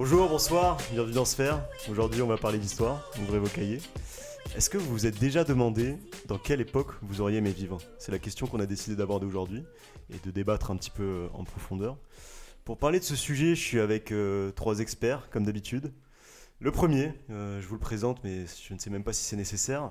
[0.00, 1.60] Bonjour, bonsoir, bienvenue dans Sphère.
[1.90, 3.10] Aujourd'hui, on va parler d'histoire.
[3.20, 3.80] Ouvrez vos cahiers.
[4.54, 5.96] Est-ce que vous vous êtes déjà demandé
[6.28, 7.78] dans quelle époque vous auriez aimé vivre?
[7.98, 9.64] C'est la question qu'on a décidé d'aborder aujourd'hui
[10.08, 11.96] et de débattre un petit peu euh, en profondeur.
[12.64, 15.92] Pour parler de ce sujet, je suis avec euh, trois experts, comme d'habitude.
[16.60, 19.34] Le premier, euh, je vous le présente, mais je ne sais même pas si c'est
[19.34, 19.90] nécessaire.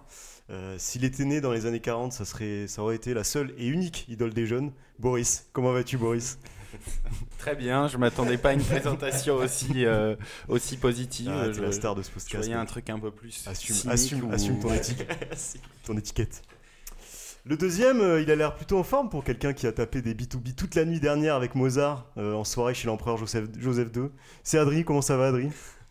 [0.77, 3.67] S'il était né dans les années 40, ça, serait, ça aurait été la seule et
[3.67, 4.71] unique idole des jeunes.
[4.99, 6.39] Boris, comment vas-tu Boris?
[7.39, 10.15] Très bien, je m'attendais pas à une présentation aussi, euh,
[10.47, 11.31] aussi positive.
[11.33, 12.35] Ah, je, la star de ce je podcast.
[12.35, 13.45] voyais un truc un peu plus.
[13.47, 14.95] Assume, cynique assume, ou- assume ton, éti-
[15.85, 16.41] ton étiquette.
[17.45, 20.13] Le deuxième, euh, il a l'air plutôt en forme pour quelqu'un qui a tapé des
[20.13, 24.09] B2B toute la nuit dernière avec Mozart euh, en soirée chez l'empereur Joseph, Joseph II.
[24.43, 25.49] C'est Adri, comment ça va Adri?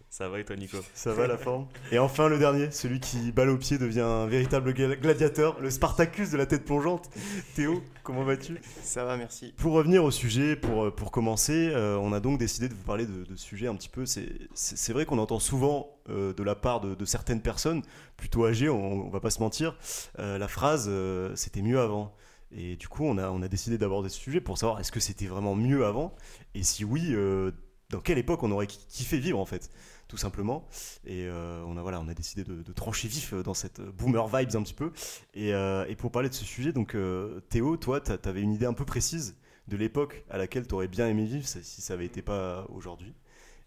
[0.08, 3.32] Ça va et toi Nico Ça va la forme Et enfin le dernier, celui qui
[3.32, 7.10] balle au pied devient un véritable gla- gladiateur, le Spartacus de la tête plongeante.
[7.54, 8.58] Théo, comment vas-tu?
[8.82, 9.52] Ça va, merci.
[9.58, 12.82] Pour revenir au sujet, pour, euh, pour commencer, euh, on a donc décidé de vous
[12.84, 14.04] parler de, de sujets un petit peu.
[14.06, 17.82] C'est vrai qu'on entend souvent euh, de la part de, de certaines personnes,
[18.16, 19.76] plutôt âgées, on, on va pas se mentir,
[20.18, 22.14] euh, la phrase euh, c'était mieux avant.
[22.52, 25.00] Et du coup, on a, on a décidé d'aborder ce sujet pour savoir est-ce que
[25.00, 26.14] c'était vraiment mieux avant
[26.54, 27.50] Et si oui, euh,
[27.90, 29.70] dans quelle époque on aurait ki- kiffé vivre en fait
[30.08, 30.68] tout simplement.
[31.04, 33.80] Et euh, on, a, voilà, on a décidé de, de trancher vif euh, dans cette
[33.80, 34.92] euh, boomer vibes un petit peu.
[35.34, 38.52] Et, euh, et pour parler de ce sujet, donc euh, Théo, toi, tu avais une
[38.52, 41.94] idée un peu précise de l'époque à laquelle tu aurais bien aimé vivre si ça
[41.94, 43.14] avait été pas aujourd'hui.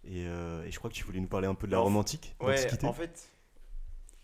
[0.05, 2.55] Et, et je crois que tu voulais nous parler un peu de la romantique, Ouais,
[2.83, 3.29] en fait,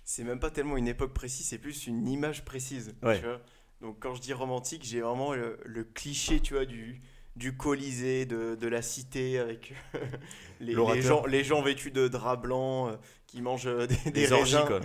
[0.05, 2.95] c'est même pas tellement une époque précise, c'est plus une image précise.
[3.03, 3.19] Ouais.
[3.19, 3.41] Tu vois
[3.81, 7.01] Donc quand je dis romantique, j'ai vraiment le, le cliché, tu vois, du,
[7.35, 9.73] du Colisée, de, de la cité, avec
[10.59, 12.91] les, les, gens, les gens vêtus de drap blanc, euh,
[13.35, 14.79] qui mangent euh, des, orgies raisins, quoi.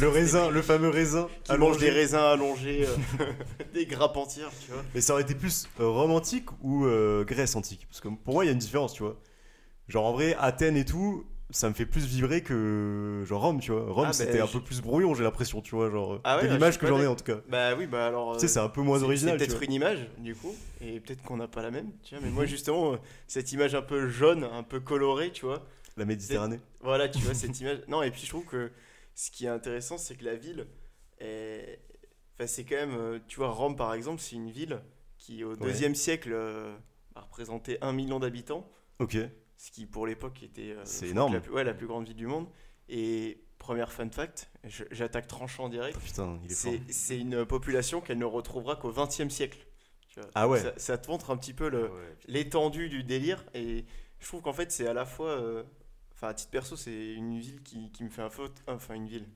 [0.00, 1.28] le raisin, le fameux raisin.
[1.42, 1.86] qui mangent allongé.
[1.86, 3.24] des raisins allongés, euh,
[3.74, 4.82] des grappes entières, tu vois.
[4.94, 7.86] Mais ça aurait été plus euh, romantique ou euh, Grèce antique?
[7.88, 9.18] Parce que pour moi, il y a une différence, tu vois.
[9.88, 13.70] Genre en vrai, Athènes et tout, ça me fait plus vibrer que genre Rome, tu
[13.72, 13.82] vois.
[13.84, 15.90] Rome, Ah, bah, c'était un je- peu plus brouillon, j'ai l'impression, tu vois.
[15.90, 17.40] Genre, Ah ouais, de l'image que j'en ai en tout cas.
[17.48, 18.32] Bah oui, bah alors.
[18.34, 19.38] Tu sais, euh, c'est un peu moins C'est- original.
[19.38, 22.24] C'est peut-être une image, du coup, et peut-être qu'on n'a pas la même, tu vois.
[22.24, 22.96] Mais moi, justement, euh,
[23.28, 25.62] cette image un peu jaune, un peu colorée, tu vois.
[25.96, 26.58] La Méditerranée.
[26.80, 27.78] Voilà, tu vois, cette image.
[27.86, 28.70] Non, et puis je trouve que
[29.14, 30.66] ce qui est intéressant, c'est que la ville,
[31.20, 31.78] est...
[32.34, 34.80] enfin, c'est quand même, euh, tu vois, Rome, par exemple, c'est une ville
[35.18, 36.74] qui, au deuxième siècle, euh,
[37.14, 38.66] a représenté un million d'habitants,
[39.00, 39.16] Ok.
[39.56, 41.34] Ce qui, pour l'époque, était euh, C'est énorme.
[41.34, 42.46] La plus, ouais, la plus grande ville du monde.
[42.88, 44.50] Et première fun fact,
[44.90, 45.96] j'attaque tranchant direct.
[46.18, 46.36] Oh.
[46.88, 49.58] C'est une population qu'elle ne retrouvera qu'au XXe siècle.
[50.08, 50.28] Tu vois.
[50.34, 50.60] Ah ouais.
[50.60, 51.90] ça, ça te montre un petit peu le-
[52.26, 53.44] l'étendue du délire.
[53.54, 53.84] Et
[54.18, 55.30] je trouve qu'en fait, c'est à la fois.
[55.30, 55.62] euh,
[56.14, 58.52] Enfin, à titre perso, c'est une ville qui, qui me fait un faute.
[58.68, 59.26] Enfin, une ville.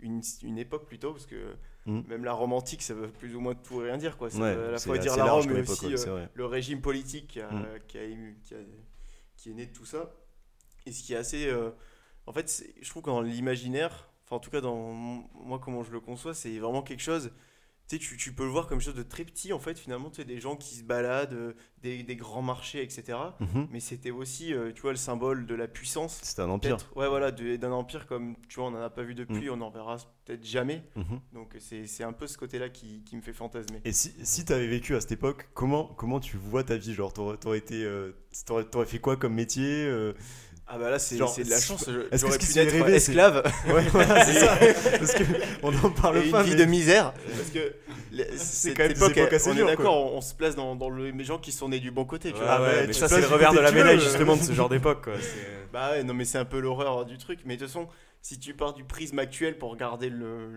[0.00, 1.56] Une, une époque plutôt, parce que
[1.86, 2.04] Mhm.
[2.06, 4.16] même la romantique, ça veut plus ou moins tout et rien dire.
[4.16, 4.30] Quoi.
[4.30, 7.26] Ça Ouais, veut à la fois dire la Rome, mais aussi euh, le régime politique
[7.28, 7.50] qui, a-
[7.88, 8.58] qui, a eu- qui, a-
[9.38, 10.12] qui est né de tout ça.
[10.86, 11.46] Et ce qui est assez.
[11.46, 11.70] euh,
[12.26, 15.92] en fait, je trouve que dans l'imaginaire, enfin en tout cas dans moi comment je
[15.92, 17.32] le conçois, c'est vraiment quelque chose.
[17.88, 20.16] Tu sais, tu, peux le voir comme chose de très petit en fait, finalement, tu
[20.16, 23.18] sais, des gens qui se baladent, euh, des, des grands marchés, etc.
[23.40, 23.68] Mhm.
[23.70, 26.20] Mais c'était aussi, euh, tu vois, le symbole de la puissance.
[26.22, 26.76] C'était un empire.
[26.96, 29.70] Ouais, voilà, d'un empire comme, tu vois, on n'en a pas vu depuis, on n'en
[29.70, 30.84] verra peut-être jamais.
[30.96, 31.20] Mhm.
[31.32, 33.80] Donc c'est c'est un peu ce côté-là qui, qui me fait fantasmer.
[33.84, 36.92] Et si, si tu avais vécu à cette époque, comment, comment tu vois ta vie
[36.92, 38.12] Genre, t'aurais, t'aurais été, euh,
[38.46, 40.12] t'aurais, t'aurais fait quoi comme métier euh
[40.70, 41.20] Ah bah là, c'est de
[41.50, 41.88] la chance.
[41.88, 43.42] est-ce que J'aurais pu être c'est- esclave.
[43.68, 44.58] Ouais, voilà, c'est ça.
[44.98, 45.24] Parce que
[45.62, 46.42] on en parle et une pas.
[46.42, 47.14] vie mais- de misère.
[47.36, 47.74] Parce que
[48.36, 50.76] C'est quand même époque, époques assez on est dures, d'accord, on, on se place dans,
[50.76, 52.32] dans le, les gens qui sont nés du bon côté.
[52.32, 52.46] Tu vois.
[52.50, 54.00] Ah ouais, mais tu ça c'est le revers de la médaille euh.
[54.00, 55.08] justement de ce genre d'époque.
[55.20, 57.40] C'est- Bah ouais, non mais c'est un peu l'horreur du truc.
[57.46, 57.88] Mais de toute façon,
[58.20, 60.50] si tu pars du prisme actuel pour regarder le,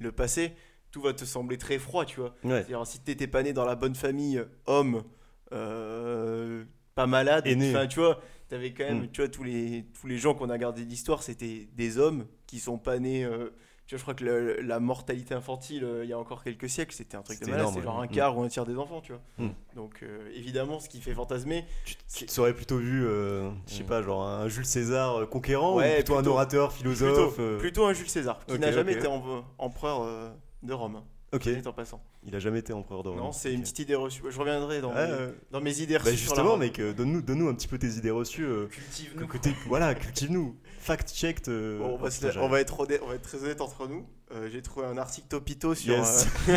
[0.00, 0.52] le passé,
[0.90, 2.34] tout va te sembler très froid, tu vois.
[2.42, 2.64] Ouais.
[2.66, 5.04] C'est-à-dire, si t'étais pas né dans la bonne famille, homme,
[5.52, 9.10] euh, pas malade, enfin, tu vois, t'avais quand même, Mm.
[9.12, 12.58] tu vois, tous les, tous les gens qu'on a gardé d'histoire, c'était des hommes qui
[12.58, 13.24] sont pas nés.
[13.24, 13.50] euh,
[13.86, 16.68] tu vois, je crois que le- la mortalité infantile, euh, il y a encore quelques
[16.68, 19.00] siècles, c'était un truc de malade, c'était genre un quart ou un tiers des enfants,
[19.00, 19.22] tu vois.
[19.38, 19.52] Mm.
[19.76, 23.82] Donc, euh, évidemment, ce qui fait fantasmer, Tu, tu te serais plutôt vu, je sais
[23.84, 23.86] Mm.
[23.86, 28.44] pas, genre un Jules César conquérant ou plutôt, un orateur, philosophe plutôt un Jules César,
[28.46, 29.06] qui n'a jamais été
[29.58, 31.02] empereur de Rome.
[31.32, 32.02] Ok, soit dit en passant.
[32.26, 33.18] il a jamais été empereur de Rome.
[33.18, 33.64] Non, c'est une Ok.
[33.64, 34.22] petite idée reçue.
[34.30, 36.16] Je reviendrai dans, mes, euh, dans mes idées bah reçues.
[36.16, 36.60] sur la justement, Rome.
[36.60, 38.44] mec, euh, donne-nous, donne-nous un petit peu tes idées reçues.
[38.46, 39.26] euh, Cultive-nous.
[39.66, 40.56] voilà, cultive-nous.
[40.80, 41.48] Fact-checked.
[41.48, 43.60] euh, Bon, on, va se- putain, on va être honnête- on va être très honnête
[43.60, 44.06] entre nous.
[44.32, 45.94] Euh, J'ai trouvé un article topito sur.
[45.94, 46.26] Yes.
[46.48, 46.52] euh,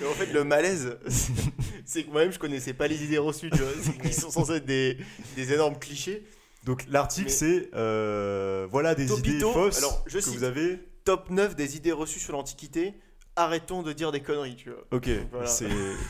[0.00, 0.96] mais en fait, le malaise,
[1.84, 3.50] c'est que moi-même, je connaissais pas les idées reçues.
[3.50, 4.98] Tu vois, qui sont censées être des,
[5.36, 6.24] des énormes clichés.
[6.64, 10.34] Donc l'article Mais- c'est euh, voilà des idées Topito, fausses alors, je que cite.
[10.34, 10.80] vous avez.
[11.08, 12.92] Top 9 des idées reçues sur l'Antiquité.
[13.34, 14.84] Arrêtons de dire des conneries, tu vois.
[14.90, 15.46] Ok, Voilà.
[15.46, 15.66] c'est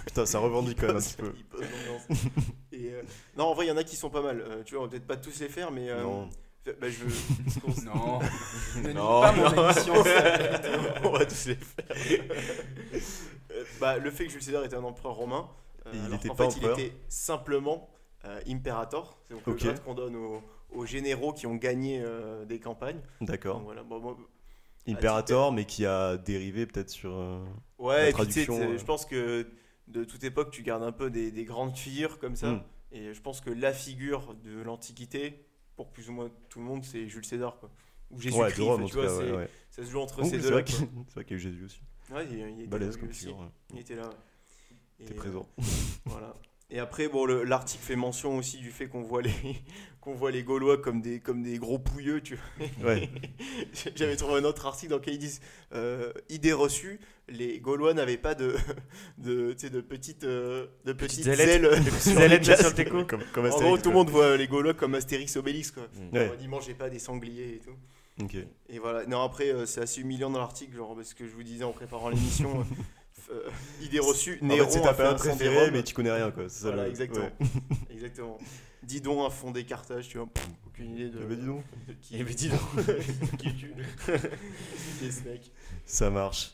[0.07, 1.33] putain ça revendique quand même un petit peu.
[2.73, 3.03] Et euh,
[3.37, 4.41] Non, en vrai, il y en a qui sont pas mal.
[4.41, 5.89] Euh, tu vois, on va peut-être pas tous les faire, mais.
[5.89, 6.29] euh, Non.
[6.67, 7.85] Bah, je veux.
[7.85, 8.19] Non.
[8.83, 9.71] Ne Non, pas mon non.
[9.71, 9.95] émission.
[11.05, 11.85] on va tous les faire.
[13.53, 15.49] Euh, bah, le fait que Jules César était un empereur romain,
[15.87, 16.79] euh, il alors était qu'en pas fait, empereur.
[16.81, 17.89] il était simplement
[18.25, 19.17] euh, imperator.
[19.29, 19.61] C'est donc Ok.
[19.61, 20.43] le grade qu'on donne aux,
[20.75, 23.01] aux généraux qui ont gagné euh, des campagnes.
[23.21, 23.61] D'accord.
[23.61, 24.17] voilà, bon, bon,
[24.89, 27.13] Imperator, mais qui a dérivé peut-être sur.
[27.13, 27.45] euh,
[27.79, 28.79] Ouais, La et traduction, euh.
[28.79, 29.47] je pense que
[29.87, 32.53] de toute époque, tu gardes un peu des, des grandes figures comme ça.
[32.53, 32.63] Mm.
[32.93, 35.45] Et je pense que la figure de l'Antiquité,
[35.77, 37.59] pour plus ou moins tout le monde, c'est Jules César.
[37.61, 37.71] Quoi.
[38.11, 38.53] Ou Jésus-Christ, Ouais,
[38.89, 39.49] tu vois, ouais, ouais.
[39.71, 40.63] ça se joue entre Oh, ces c'est deux-là.
[40.67, 41.81] c'est vrai qu'il y a eu Jésus aussi.
[42.11, 43.21] Ouais, il, il était Balèze comme aussi.
[43.27, 43.51] figure.
[43.75, 44.09] Il était là.
[45.05, 45.47] T'es euh, présent.
[46.07, 46.35] Voilà.
[46.71, 49.33] Et après, bon, le- l'article fait mention aussi du fait qu'on voit les
[50.03, 52.37] qu'on voit les Gaulois comme des comme des gros pouilleux, tu
[52.79, 52.91] vois.
[52.91, 53.09] Ouais.
[53.97, 55.41] J'avais trouvé un autre article dans lequel ils disent
[55.73, 58.55] euh, idée reçue, les Gaulois n'avaient pas de
[59.17, 61.63] de tu sais, de petites euh, de petites ailes.
[61.63, 63.05] Des petites ailettes de sur le.
[63.05, 65.89] Comme, comme En gros, tout le monde voit les Gaulois comme Astérix Obélix quoi.
[66.13, 66.31] Ouais.
[66.33, 67.77] On dit mangez pas des sangliers et tout.
[68.69, 69.07] Et voilà.
[69.07, 71.73] Non après euh, c'est assez humiliant dans l'article genre parce que je vous disais en
[71.73, 72.67] préparant l'émission
[73.31, 73.49] euh,
[73.83, 75.71] idée reçue En Néron fait, c'est a ta fait période préférée, Rome.
[75.73, 76.45] mais tu connais rien, quoi.
[76.49, 77.25] C'est ça Voilà, le- exactement.
[77.25, 77.47] ouais.
[77.93, 78.39] Exactement.
[78.83, 80.27] Dis donc un fond des Carthage, tu vois.
[80.33, 81.19] pff, Aucune idée de.
[81.23, 81.65] Eh ben, dis donc.
[81.89, 82.61] de qui, Eh ben, dis donc.
[83.39, 83.75] qui tue.
[84.99, 85.53] Qui est ce mec?
[85.85, 86.53] Ça marche.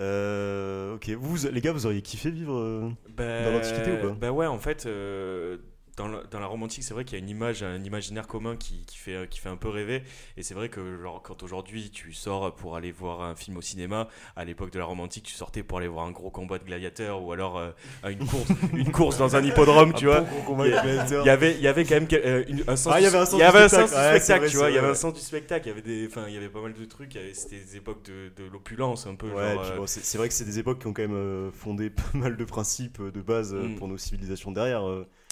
[0.00, 4.14] Euh, ok, vous, les gars, vous auriez kiffé vivre euh, Bah, Dans l'Antiquité ou pas?
[4.14, 5.56] Bah ouais, en fait, euh,
[5.96, 8.26] dans, la, dans la Rome antique, c'est vrai qu'il y a une image, un imaginaire
[8.26, 10.02] commun qui, qui fait, qui fait un peu rêver.
[10.36, 13.62] Et c'est vrai que genre, quand aujourd'hui tu sors pour aller voir un film au
[13.62, 16.58] cinéma, à l'époque de la Rome antique, tu sortais pour aller voir un gros combat
[16.58, 17.70] de gladiateurs ou alors euh,
[18.08, 20.24] une, course, une course dans un hippodrome, tu vois.
[20.64, 22.92] Il y a- Il y avait, il y avait quand même euh, une- un sens.
[22.94, 23.94] Ah, il y avait un du- sens spectacle.
[23.94, 24.70] Ouais, vrai, tu vois.
[24.70, 25.66] Il y avait un sens du spectacle.
[25.66, 27.18] Il y avait des, enfin, il y avait pas mal de trucs.
[27.32, 29.28] C'était des époques de, de l'opulence un peu.
[29.28, 32.02] Ouais, euh, bon, c'est vrai que c'est des époques qui ont quand même fondé pas
[32.12, 33.76] mal de principes de base Mm.
[33.76, 34.84] pour nos civilisations derrière,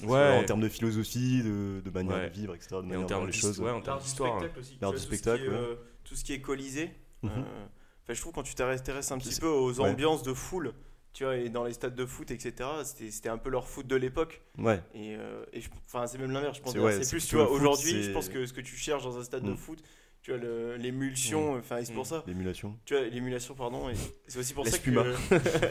[0.02, 0.38] ouais.
[0.38, 2.28] en termes de philosophie, de, de manière Ouais.
[2.30, 2.68] de vivre, etc.
[2.72, 3.64] De Et manière en de voir termes les d'histoire, choses.
[3.64, 4.38] ouais, en termes d'histoire.
[4.38, 4.72] spectacle aussi.
[4.74, 5.74] tu L'art du tout ce qui spectacle, euh,
[6.04, 6.90] Tout ce qui est colisée.
[7.22, 7.30] Mhm.
[7.30, 7.40] euh,
[8.02, 9.88] enfin, je trouve quand tu t'intéresses un petit peu aux ouais.
[9.90, 10.72] ambiances de foule,
[11.12, 12.52] tu vois, et dans les stades de foot, etc.,
[12.84, 14.42] c'était c'était un peu leur foot de l'époque.
[14.58, 16.72] Ouais, Et, euh, et je- enfin, c'est même l'inverse, je pense.
[16.72, 19.44] C'est- plus, tu vois, aujourd'hui, je pense que ce que tu cherches dans un stade
[19.44, 19.56] de Mm.
[19.56, 19.78] foot,
[20.22, 20.40] tu vois,
[20.76, 22.06] l'émulsion, enfin, et c'est pour Mm.
[22.06, 22.24] ça.
[22.26, 22.76] l'émulation.
[22.84, 23.94] Tu vois, l'émulation, pardon, et
[24.26, 24.90] c'est aussi pour ça que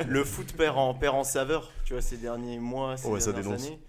[0.07, 3.31] le foot perd en, perd en saveur, tu vois, ces derniers mois, ces Ouais, ça
[3.33, 3.79] dernières années.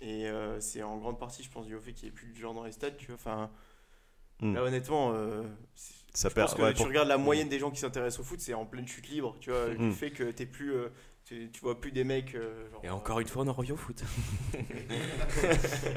[0.00, 2.36] Et euh, c'est en grande partie, je pense, du fait qu'il n'y ait plus de
[2.36, 3.14] gens dans les stades, tu vois.
[3.16, 3.50] Enfin,
[4.40, 4.54] Mm.
[4.54, 5.42] là, honnêtement, euh,
[6.12, 6.48] Ça je perd.
[6.48, 8.52] pense que ouais, tu pour- regardes la moyenne des gens qui s'intéressent au foot, c'est
[8.54, 9.68] en pleine chute libre, tu vois.
[9.68, 9.76] Mm.
[9.78, 10.88] Le fait que t'es plus, euh,
[11.26, 12.34] tu, tu vois plus des mecs.
[12.34, 14.02] euh, genre, Et encore une fois, on en revient au foot.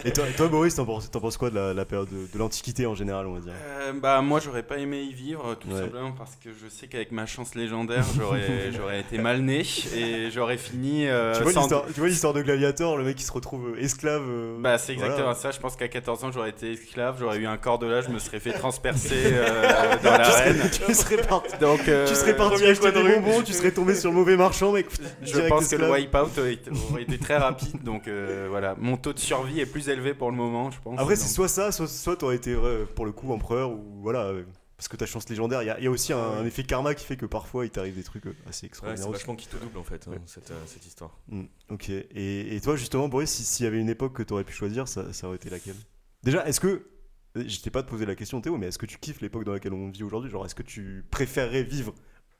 [0.05, 2.27] Et toi, et toi, Boris, t'en penses, t'en penses quoi de la, la période de,
[2.31, 5.55] de l'Antiquité en général, on va dire Euh, bah moi j'aurais pas aimé y vivre
[5.55, 5.81] tout Ouais.
[5.81, 9.63] simplement parce que je sais qu'avec ma chance légendaire j'aurais j'aurais été mal né
[9.93, 13.15] et j'aurais fini euh, tu, vois sans- l'histoire, tu vois l'histoire de Gladiator, le mec
[13.15, 14.23] qui se retrouve euh, esclave.
[14.27, 15.35] euh, Bah c'est exactement voilà.
[15.35, 18.01] ça, je pense qu'à 14 ans j'aurais été esclave, j'aurais eu un corps de là,
[18.01, 20.69] je me serais fait transpercer euh, dans l'arène.
[20.71, 24.09] tu serais parti, Donc euh, tu serais parti acheter des bonbons, tu serais tombé sur
[24.09, 24.87] le mauvais marchand, mec.
[25.21, 29.19] Je pense que le wipeout aurait été, très rapide donc euh, voilà, mon taux de
[29.19, 30.99] survie est plus élevé pour le moment je pense.
[30.99, 34.25] Après, c'est soit ça, soit, soit t'aurais été euh, pour le coup empereur ou voilà.
[34.25, 34.43] euh,
[34.77, 36.63] Parce que ta chance légendaire, il y, a- il y a aussi un, un effet
[36.63, 39.03] karma qui fait que parfois il t'arrive des trucs euh, assez Ouais, extraordinaires.
[39.03, 39.19] c'est aussi.
[39.21, 40.19] vachement qui te double en fait, hein, Ouais.
[40.27, 41.17] cette, euh, cette histoire.
[41.29, 41.89] Mm, ok.
[41.89, 44.87] Et, et toi, justement, Boris, si- s'il y avait une époque que t'aurais pu choisir,
[44.87, 45.75] ça, ça aurait été laquelle?
[46.23, 46.87] Déjà, est-ce que.
[47.35, 49.51] Je t'ai pas te poser la question, Théo, mais est-ce que tu kiffes l'époque dans
[49.53, 50.31] laquelle on vit aujourd'hui?
[50.31, 51.93] Genre, est-ce que tu préférerais vivre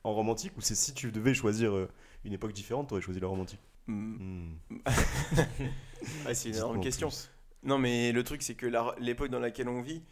[0.04, 1.88] en romantique ou c'est si tu devais choisir euh,
[2.24, 4.52] une époque différente, t'aurais choisi la romantique Mm.
[4.70, 4.78] Mm.
[6.26, 7.08] Ah, c'est une énorme question.
[7.08, 7.30] plus.
[7.62, 10.02] Non, mais le truc, c'est que la- l'époque dans laquelle on vit,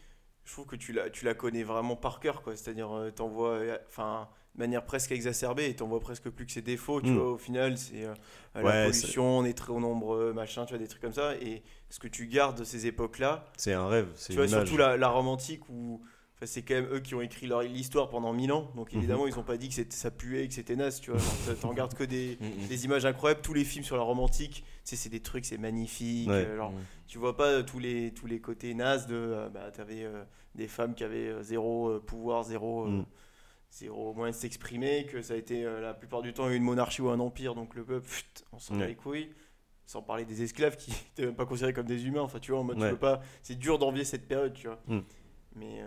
[0.45, 2.57] je trouve que tu la, tu la connais vraiment par cœur, quoi.
[2.57, 6.47] C'est-à-dire, euh, t'en vois, euh, enfin, de manière presque exacerbée, et t'en vois presque plus
[6.47, 7.19] que ses défauts, tu Mm.
[7.19, 7.33] vois.
[7.33, 8.15] Au final, c'est euh,
[8.55, 11.37] la Ouais, pollution, on est très nombreux, machin, tu vois, des trucs comme ça.
[11.37, 14.67] Et ce que tu gardes de ces époques-là, C'est un rêve, c'est tu vois, image.
[14.69, 16.01] surtout la, la romantique où.
[16.37, 18.99] Enfin, c'est quand même eux qui ont écrit leur l'histoire pendant mille ans, donc Mhm.
[18.99, 21.21] évidemment ils ont pas dit que ça puait et que c'était naze, tu vois.
[21.47, 24.63] T'en- T'en gardes que des, Mm, des images incroyables, tous les films sur la romantique,
[24.85, 26.29] tu sais, c'est des trucs, c'est magnifique.
[26.29, 26.35] Ouais.
[26.47, 26.73] euh, genre,
[27.07, 29.15] tu vois pas euh, tous les, tous les côtés nazes de.
[29.15, 30.23] euh, bah, t'avais euh,
[30.55, 33.05] des femmes qui avaient euh, zéro pouvoir, zéro, Mm.
[33.71, 37.09] zéro moyen de s'exprimer, que ça a été la plupart du temps une monarchie ou
[37.11, 39.31] un empire, donc le peuple, pfft, on s'en bat les couilles.
[39.89, 42.61] Sans parler des esclaves qui n'étaient même pas considérés comme des humains, enfin tu vois,
[42.61, 43.23] en mode, tu peux pas.
[43.43, 44.81] C'est dur d'envier cette période, tu vois.
[44.89, 45.01] Mm.
[45.59, 45.87] Mais euh,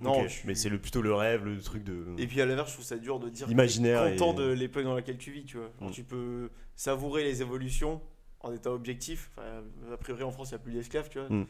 [0.00, 2.06] non, mais c'est le, plutôt le rêve, le truc de.
[2.18, 4.84] et puis à l'inverse, je trouve ça dur de dire Imaginaire content et- de l'époque
[4.84, 5.70] dans laquelle tu vis, tu vois.
[5.80, 5.92] Genre, Mm.
[5.92, 8.00] Tu peux savourer les évolutions
[8.40, 9.30] en étant objectif.
[9.36, 9.48] Enfin,
[9.92, 11.28] a priori, en France, il n'y a plus d'esclaves, tu vois.
[11.28, 11.46] Mm.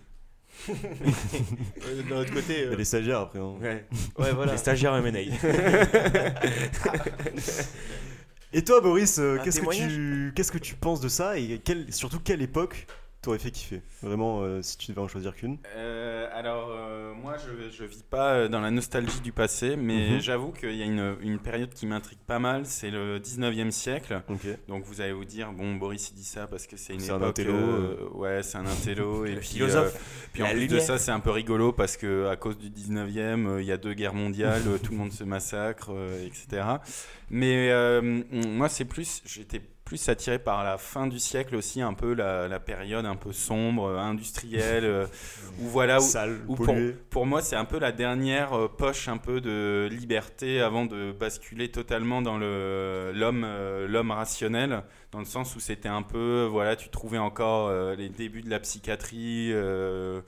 [2.10, 3.38] D'un autre côté, Il y euh, a les stagiaires après.
[3.38, 3.54] hein.
[3.60, 3.86] Ouais.
[4.18, 4.52] ouais, voilà.
[4.52, 5.20] Les stagiaires M&A.
[8.54, 11.58] Et toi, Boris, euh, Un qu'est-ce que tu qu'est-ce que tu penses de ça et
[11.64, 12.86] quelle- surtout quelle époque
[13.22, 15.56] t'aurais fait kiffer Vraiment, euh, si tu devais en choisir qu'une.
[15.76, 20.20] Euh, alors, euh, moi, je, je vis pas dans la nostalgie du passé, mais Mhm.
[20.20, 24.22] j'avoue qu'il y a une, une période qui m'intrigue pas mal, c'est le 19e siècle.
[24.28, 24.40] Ok.
[24.66, 27.12] Donc, vous allez vous dire, bon, Boris, il dit ça parce que c'est une C'est
[27.12, 27.38] un époque.
[27.38, 29.24] intello, ouais, c'est un intello.
[29.26, 30.28] et puis, philosophe.
[30.32, 33.46] puis en plus de ça, c'est un peu rigolo parce que à cause du 19e,
[33.46, 35.92] euh, il y a deux guerres mondiales, tout le monde se massacre,
[36.26, 36.64] etc.
[37.30, 37.70] Mais
[38.32, 39.60] moi, c'est plus, j'étais
[39.92, 43.30] plus attiré par la fin du siècle aussi, un peu la, la période un peu
[43.32, 45.06] sombre, euh, industrielle, euh,
[45.60, 46.40] où voilà, où, Sale,
[47.10, 51.12] pour- moi, c'est un peu la dernière euh, poche un peu de liberté avant de
[51.12, 53.46] basculer totalement dans le l'homme
[53.86, 58.40] l'homme rationnel, dans le sens où c'était un peu voilà, tu trouvais encore les débuts
[58.40, 59.50] de la psychiatrie.
[59.52, 60.22] euh,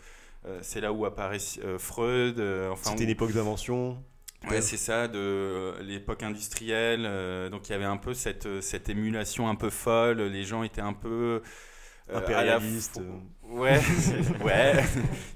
[0.61, 1.39] c'est là où apparaît
[1.79, 2.39] Freud.
[2.39, 3.97] euh, enfin, C'était où- une époque d'invention.
[4.47, 7.05] Ouais, c'est ça, de euh, l'époque industrielle.
[7.07, 10.21] euh, donc il y avait un peu cette, euh, cette émulation un peu folle.
[10.23, 11.43] Les gens étaient un peu.
[12.11, 12.99] euh, à la Impérialiste.
[12.99, 13.21] fo- euh.
[13.55, 13.81] Ouais,
[14.45, 14.85] ouais.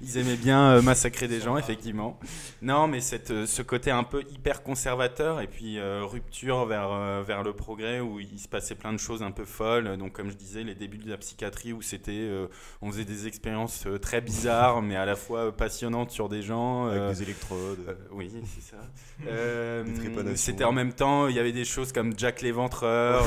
[0.01, 2.19] Ils aimaient bien euh, massacrer des gens, effectivement.
[2.61, 7.23] Non, mais cette, euh, ce côté un peu hyper conservateur et puis euh, rupture vers,
[7.23, 9.97] vers le progrès où il se passait plein de choses un peu folles.
[9.97, 12.47] Donc, comme je disais, les débuts de la psychiatrie où c'était, euh,
[12.81, 16.87] on faisait des expériences très bizarres, mais à la fois passionnantes sur des gens.
[16.87, 17.97] Avec euh, des électrodes.
[18.11, 18.77] oui, c'est ça.
[20.35, 23.23] C'était en même temps, il y avait des choses comme Jack l'Éventreur,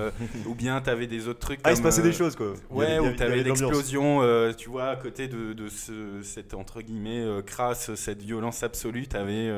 [0.46, 2.54] ou bien tu avais des autres trucs ah, il se passait des choses quoi.
[2.70, 6.82] Ouais, où tu avais l'explosion, euh, tu vois, à côté de, de ce, cette, entre
[6.82, 9.50] guillemets, euh, crasse, cette violence absolue, tu avais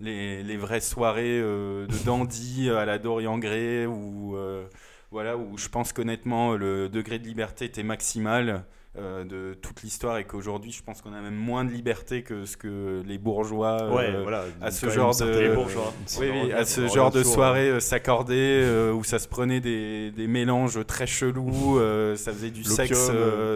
[0.00, 4.66] les, les vraies soirées euh, de dandy à la Dorian Gray, où, euh,
[5.10, 8.64] voilà, où je pense qu'honnêtement, le degré de liberté était maximal.
[8.96, 12.44] Euh, de toute l'histoire et qu'aujourd'hui je pense qu'on a même moins de liberté que
[12.44, 14.44] ce que les bourgeois Ouais, euh, voilà.
[14.62, 15.92] à ce genre de- Les bourgeois.
[16.20, 20.12] oui, oui, à ce genre de soirée euh, s'accorder euh, où ça se prenait des,
[20.12, 21.78] des mélanges très chelous,
[22.16, 23.10] ça faisait du sexe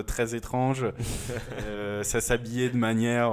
[0.08, 0.86] très étrange,
[2.02, 3.32] ça s'habillait de manière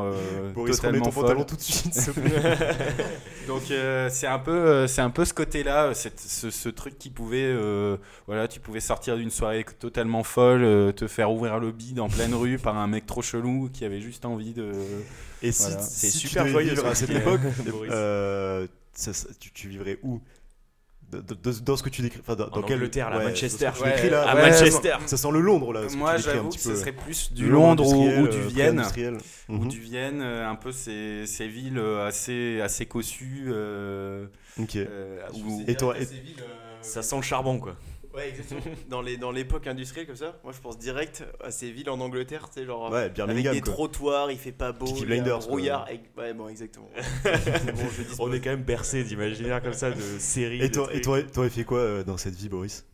[0.54, 1.46] Boris, totalement ton pantalon folle.
[1.48, 2.12] tout de suite.
[3.48, 3.62] Donc
[4.10, 7.52] c'est un peu, c'est un peu ce côté-là, ce, ce truc qui pouvait,
[8.28, 12.34] voilà, tu pouvais sortir d'une soirée totalement folle, te faire ouvrir le bide en pleine
[12.34, 14.72] rue par un mec trop chelou qui avait juste envie de.
[15.42, 15.82] Et si, Voilà.
[15.82, 17.42] si C'est super joyeux, à cette époque,
[17.92, 20.22] euh, ça- ça- tu, tu vivrais où?
[21.64, 23.70] Dans, ce que tu décris enfin, dans, En dans quel Angleterre, là, ouais, Manchester.
[23.78, 24.96] tu Ouais, là, à ouais, Manchester.
[25.06, 25.88] ça sent le Londres là.
[25.88, 28.28] ce que Moi tu décris un j'avoue petit que ce serait plus du Londres ou,
[28.28, 28.84] du euh, Vienne.
[29.48, 29.68] ou Mhm.
[29.68, 33.46] du Vienne, euh, un peu ces, ces villes assez, assez cossues.
[33.50, 34.26] euh,
[34.60, 34.76] Ok.
[34.78, 36.08] euh, où- Et toi, et-
[36.82, 37.76] Ça sent le charbon, quoi.
[38.16, 38.62] Ouais, exactement.
[38.90, 42.00] dans les dans l'époque industrielle comme ça, moi je pense direct à ces villes en
[42.00, 43.54] Angleterre, tu sais, genre Ouais, avec Birmingham.
[43.54, 43.74] des quoi.
[43.74, 45.88] trottoirs, il fait pas beau, il y a un brouillard.
[45.92, 46.90] et- Ouais, bon, exactement.
[46.96, 50.62] Bon, je On est quand même bercé d'imaginaires comme ça, de séries.
[50.62, 52.86] Et de toi, et toi, t'aurais fait quoi euh, dans cette vie, Boris?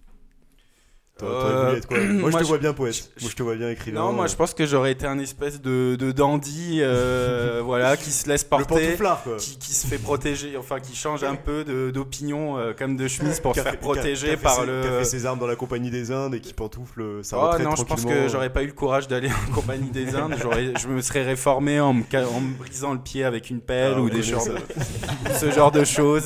[1.22, 3.12] T'aurais Euh, t'aurais voulu être quoi Moi, je te vois bien poète.
[3.22, 4.00] Moi, je te vois bien écrivain.
[4.02, 8.12] Non, moi je pense que j'aurais été un espèce de, de dandy, euh, voilà, qui
[8.12, 9.22] se laisse porter, quoi.
[9.38, 11.64] qui, qui se fait protéger, enfin qui change un peu
[11.94, 14.82] d'opinion euh, comme de chemise pour se faire protéger par le.
[14.82, 17.42] Qui a fait ses armes dans la compagnie des Indes et qui pantoufle sa Oh
[17.42, 20.36] retraite non, je pense que j'aurais pas eu le courage d'aller en compagnie des Indes.
[20.80, 24.02] Je me serais réformé en me, en me brisant le pied avec une pelle Ah,
[24.02, 26.26] ou des de- ce genre de choses.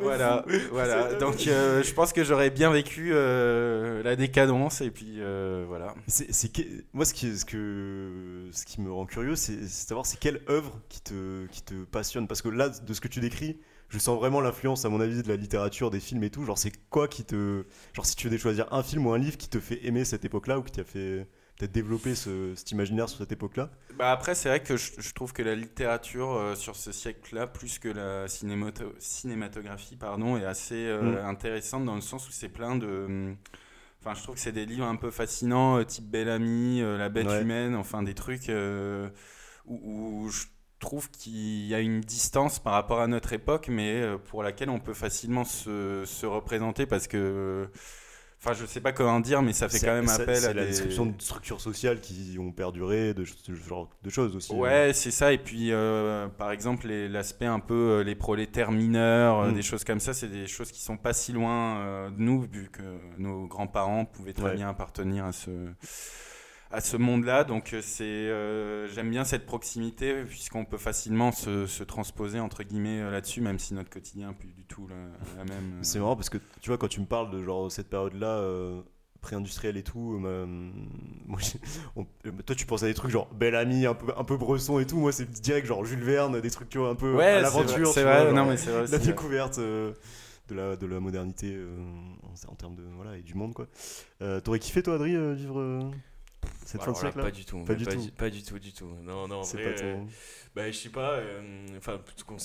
[0.00, 1.14] Voilà, voilà.
[1.14, 5.94] Donc euh, je pense que j'aurais bien vécu euh, la décadence et puis euh, voilà.
[6.06, 9.88] C'est, c'est que- moi, ce qui, ce, que, ce qui me rend curieux, c'est, c'est
[9.88, 12.26] savoir c'est quelle œuvre qui te, qui te passionne.
[12.28, 15.22] Parce que là, de ce que tu décris, je sens vraiment l'influence, à mon avis,
[15.22, 16.44] de la littérature, des films et tout.
[16.44, 17.64] Genre, c'est quoi qui te.
[17.94, 20.24] Genre, si tu devais choisir un film ou un livre qui te fait aimer cette
[20.24, 21.26] époque-là ou qui t'a fait
[21.60, 25.12] peut-être développer ce, cet imaginaire sur cette époque-là Bah après c'est vrai que je, je
[25.12, 30.44] trouve que la littérature euh, sur ce siècle-là, plus que la cinémato- cinématographie, pardon, est
[30.44, 31.26] assez euh, Mm.
[31.26, 33.36] intéressante dans le sens où c'est plein de hum,
[34.00, 37.10] Enfin, je trouve que c'est des livres un peu fascinants, euh, type Bellamy, euh, La
[37.10, 37.42] bête Ouais.
[37.42, 38.48] humaine, enfin des trucs
[39.66, 40.44] où, où je
[40.78, 44.80] trouve qu'il y a une distance par rapport à notre époque, mais pour laquelle on
[44.80, 47.68] peut facilement se, se représenter parce que.
[48.42, 50.62] Enfin, je sais pas comment dire, mais ça fait quand même appel c'est à la
[50.62, 50.68] des...
[50.68, 54.54] description de structures sociales qui ont perduré, de, ce genre de choses aussi.
[54.54, 55.34] Ouais, c'est ça.
[55.34, 59.54] Et puis, euh, par exemple, l'aspect un peu euh, les prolétaires mineurs, euh, Mm.
[59.54, 62.40] des choses comme ça, c'est des choses qui sont pas si loin euh, de nous,
[62.50, 62.82] vu que
[63.18, 64.54] nos grands-parents pouvaient très Ouais.
[64.56, 65.50] bien appartenir à ce
[66.70, 67.44] à ce monde-là.
[67.44, 72.62] Donc, euh, c'est euh, j'aime bien cette proximité, puisqu'on peut facilement se, se transposer entre
[72.62, 75.78] guillemets euh, là-dessus, même si notre quotidien n'est plus du tout la, même.
[75.82, 78.80] C'est marrant parce que tu vois, quand tu me parles de genre cette période-là, euh,
[79.20, 80.46] pré-industrielle et tout, euh,
[81.26, 81.60] moi, j'ai-
[81.96, 82.06] on-
[82.46, 84.96] toi tu penses à des trucs genre Bellamy, un peu, un peu Bresson et tout.
[84.98, 87.88] Moi c'est direct genre Jules Verne, des trucs tu vois, un peu Ouais, à l'aventure.
[87.88, 88.30] c'est vrai.
[88.30, 88.86] vois, non, mais c'est vrai.
[88.90, 89.92] la découverte euh,
[90.48, 91.76] de la, de la modernité euh,
[92.22, 93.66] en, en termes de voilà et du monde quoi.
[94.42, 95.90] T'aurais kiffé toi, Adri, vivre
[96.44, 97.64] euh, cette fin de Alors là, siècle là Pas du tout.
[97.64, 98.02] Pas du pas, tout.
[98.02, 98.86] du- pas du tout, du tout.
[99.02, 100.06] Non, non, en C'est vrai, pas euh, ton.
[100.54, 101.12] bah, je sais pas.
[101.14, 102.00] euh, Enfin,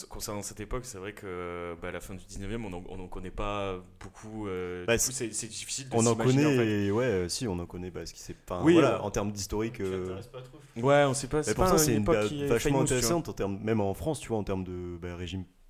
[0.10, 3.00] concernant cette époque, c'est vrai que bah, à la fin du 19e, on en, on
[3.00, 4.48] en connaît pas beaucoup.
[4.48, 6.92] euh, Bah, c'est c'est difficile de On en connaît, en fait.
[6.92, 8.62] ouais, euh, si on en connaît, parce qu'il s'est pas.
[8.64, 9.80] Oui, voilà, euh, en termes d'historique.
[9.82, 10.60] euh, t'intéresse pas trop.
[10.82, 11.38] Ouais, on sait pas.
[11.38, 13.60] Mais C'est pourtant, pas c'est une époque période qui est vachement famous, intéressante en termes,
[13.64, 15.16] même en France, tu vois, en termes de bah,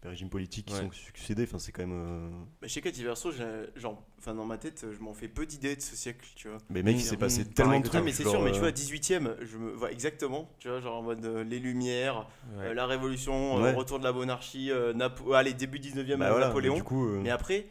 [0.05, 0.79] régime, régime politique qui Ouais.
[0.81, 1.43] sont succédés.
[1.43, 1.93] Enfin, c'est quand même.
[1.93, 2.29] euh,
[2.61, 5.75] Bah, chez Cathy Verso, j'ai- genre, enfin, dans ma tête, je m'en fais peu d'idées
[5.75, 6.57] de ce siècle, tu vois.
[6.69, 8.01] Mais mec, il s'est passé mm, tellement pareil de trucs.
[8.01, 10.79] Ah, mais c'est sûr, mais tu euh, vois, 18ème, je me vois exactement, tu vois,
[10.79, 12.67] genre en mode euh, les Lumières, Ouais.
[12.67, 13.73] euh, la Révolution, euh, Ouais.
[13.73, 16.73] retour de la monarchie, euh, Napo- allez, début 19ème, bah voilà, Napoléon.
[16.73, 17.65] mais Du coup, euh, Mais après,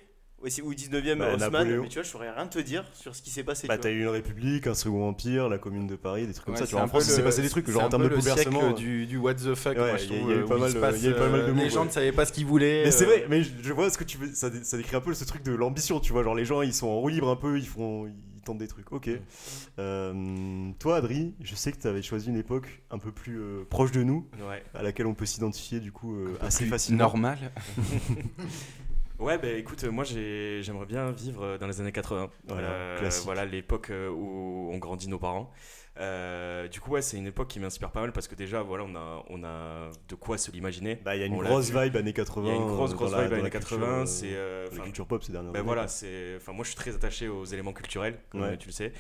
[0.63, 1.83] ou 19ème, Bah, Haussmann, Napoléon.
[1.83, 3.67] mais tu vois, je saurais rien te dire sur ce qui s'est passé.
[3.67, 6.45] bah, tu t'as eu une république, un second empire, la commune de Paris, des trucs
[6.47, 6.67] comme Ouais, ça.
[6.67, 8.61] Tu vois, en France, il s'est passé des trucs, genre en termes de le bouleversement.
[8.61, 10.37] siècle du, du what the fuck, Ouais, moi, je il y a- trouve, il y
[10.37, 11.47] a eu euh, pas où mal de- passe, il y a eu pas mal de
[11.47, 11.87] euh, mots, Les gens ouais.
[11.87, 12.85] ne savaient pas ce qu'ils voulaient.
[12.85, 14.29] Mais c'est euh, vrai, mais je, je vois ce que tu veux.
[14.35, 16.23] Ça, dé- ça décrit un peu ce truc de l'ambition, tu vois.
[16.23, 18.07] Genre, les gens, ils sont en roue libre un peu, ils font.
[18.07, 18.93] Ils tentent des trucs.
[18.93, 19.09] Ok.
[19.79, 23.65] Euh, toi, Adri, je sais que tu avais choisi une époque un peu plus euh,
[23.71, 24.63] proche de nous, Ouais.
[24.75, 26.99] à laquelle on peut s'identifier du coup euh, assez facilement.
[27.05, 27.39] Normal.
[29.19, 32.31] Ouais, bah écoute, euh, moi j'ai- j'aimerais bien vivre euh, dans les années 80.
[32.49, 35.53] Voilà, Euh, voilà l'époque où ont grandi nos parents.
[36.01, 38.83] Euh, du coup, ouais, c'est une époque qui m'inspire pas mal parce que déjà, voilà,
[38.85, 40.97] on a, on a de quoi se l'imaginer.
[40.97, 42.49] Bah, il y a une On grosse vibe années 80.
[42.49, 43.87] Il y a une grosse, grosse la- vibe années culture, 80.
[44.03, 45.67] euh, C'est, la culture pop ces dernières Ben années.
[45.67, 46.35] voilà, c'est.
[46.37, 48.57] Enfin, moi, je suis très attaché aux éléments culturels, comme Ouais.
[48.57, 48.93] tu le sais.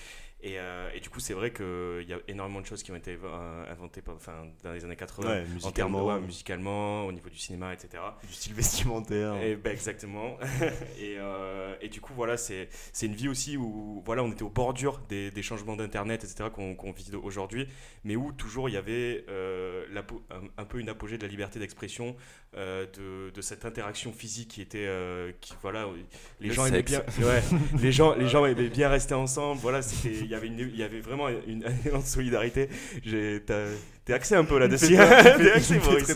[0.46, 2.96] Et, euh, et du coup, c'est vrai qu'il y a énormément de choses qui ont
[2.96, 6.20] été euh, inventées par- enfin, dans les années 80, Ouais, en termes de musicalement, ouais,
[6.20, 8.02] musicalement, au niveau du cinéma, etc.
[8.28, 9.36] du style vestimentaire.
[9.42, 10.36] Et ben exactement.
[11.00, 12.68] et, euh, et du coup, voilà, c'est
[13.02, 16.50] une vie aussi où voilà, on était aux bordures des, des changements d'internet, etc.
[16.52, 17.66] qu'on qu'on vit aujourd'hui,
[18.04, 19.86] mais où toujours il y avait euh,
[20.30, 22.16] un, un peu une apogée de la liberté d'expression,
[22.54, 24.88] de, de cette interaction physique qui était,
[25.40, 25.88] qui voilà,
[26.38, 27.42] les Le gens aimaient bien, ouais,
[27.80, 29.60] les gens, les gens aimaient bien rester ensemble.
[29.60, 32.68] Voilà, c'était, y avait une, il y avait vraiment une, un élan de solidarité.
[33.04, 34.88] T'es axé un peu là-dessus.
[34.96, 36.11] T'es axé, Maurice.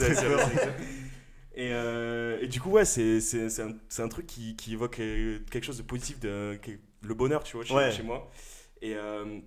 [1.55, 3.21] Et, euh, et du coup, ouais, c'est
[3.61, 6.57] un, un truc qui, qui évoque euh, quelque chose de positif, de,
[7.03, 7.90] le bonheur, tu vois, chez, Ouais.
[7.90, 8.31] chez moi.
[8.81, 9.40] Et, euh,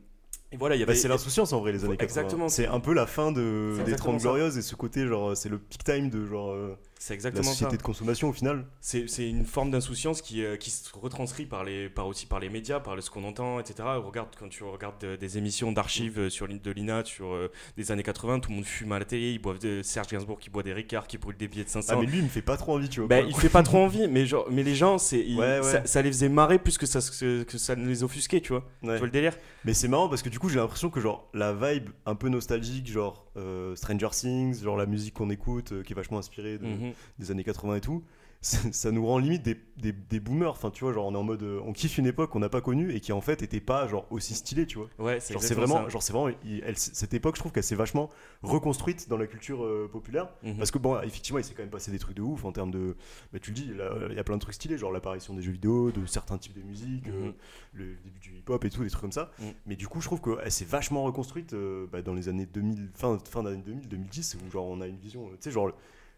[0.52, 1.00] et voilà, il y Bah, avait.
[1.00, 2.04] c'est l'insouciance en vrai les années 80.
[2.22, 2.50] Exactement.
[2.50, 4.24] C'est un peu la fin de, des exactement 30 ça.
[4.28, 6.76] glorieuses et ce côté genre c'est le peak time de genre euh,
[7.10, 7.44] la ça.
[7.44, 8.66] société de consommation au final.
[8.80, 12.50] C'est une forme d'insouciance qui, euh, qui se retranscrit par, les, par aussi par les
[12.50, 13.76] médias, par le- ce qu'on entend, etc.
[13.98, 17.92] Regarde, quand tu regardes euh, des émissions d'archives euh, sur de l'INA sur euh, des
[17.92, 20.50] années 80, tout le monde fume à la télé, ils boivent de Serge Gainsbourg qui
[20.52, 21.94] boit des Ricards, qui brûle des billets de 500.
[21.96, 23.10] Ah mais lui il me fait pas trop envie tu vois.
[23.10, 25.64] Bah, il fait pas trop envie, mais, genre, mais les gens, c'est, ils- Ouais, ouais.
[25.64, 28.64] Ça, ça les faisait marrer plus que ça, que ça ne les offusquait, tu vois.
[28.84, 28.94] Ouais.
[28.94, 29.36] Tu vois le délire?
[29.66, 32.28] Mais c'est marrant parce que du coup j'ai l'impression que genre la vibe un peu
[32.30, 36.58] nostalgique genre euh, Stranger Things, genre la musique qu'on écoute euh, qui est vachement inspirée
[36.58, 36.94] de- Mhm.
[37.20, 38.04] des années 80 et tout,
[38.42, 40.50] ça, nous rend limite des, des, des boomers.
[40.52, 42.50] Enfin tu vois genre on est en mode euh, on kiffe une époque qu'on n'a
[42.50, 44.88] pas connue et qui en fait était pas genre aussi stylée tu vois.
[44.98, 45.90] Ouais, c'est vraiment, ça.
[45.90, 48.10] genre c'est vraiment, il- elle- cette époque, je trouve qu'elle s'est vachement
[48.42, 50.30] reconstruite dans la culture euh, populaire.
[50.44, 50.58] Mhm.
[50.58, 52.72] Parce que bon, effectivement, il s'est quand même passé des trucs de ouf en termes
[52.72, 52.96] de,
[53.32, 53.72] bah, tu le dis,
[54.10, 56.54] il y a plein de trucs stylés, genre l'apparition des jeux vidéo, de certains types
[56.58, 57.34] de musique, euh, Mhm.
[57.74, 59.32] le début du hip-hop et tout, des trucs comme ça.
[59.40, 59.54] Mhm.
[59.68, 62.90] Mais du coup, je trouve qu'elle s'est vachement reconstruite euh, bah, dans les années 2000,
[62.96, 65.72] fin, fin d'année 2000, 2010, où genre on a une vision, euh, tu sais, genre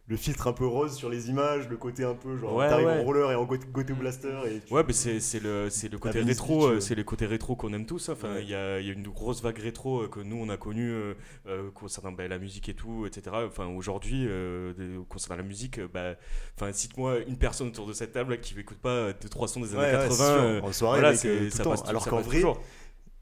[0.07, 2.67] le, le filtre un peu rose sur les images, le côté un peu genre Ouais,
[2.69, 2.99] t'arrives ouais.
[2.99, 4.33] en roller et en côté, côté blaster.
[4.47, 7.55] Et Ouais, mais c'est c'est le, c'est le côté rétro, euh, c'est les côtés rétro
[7.55, 8.09] qu'on aime tous.
[8.09, 8.13] hein.
[8.13, 8.45] Enfin, il Ouais.
[8.45, 10.91] y, a, il y a une grosse vague rétro euh, que nous on a connue
[10.91, 13.35] euh, concernant bah, la musique et tout, etc.
[13.47, 16.15] Enfin, aujourd'hui, euh, concernant la musique, bah,
[16.57, 19.61] enfin, cite-moi une personne autour de cette table qui n'écoute pas euh, deux trois sons
[19.61, 20.09] des années Ouais, ouais, 80.
[20.09, 20.25] c'est sûr.
[20.25, 22.61] euh, en soirée, voilà, c'est- tout ça le passe, Alors ça qu'en vrai, toujours.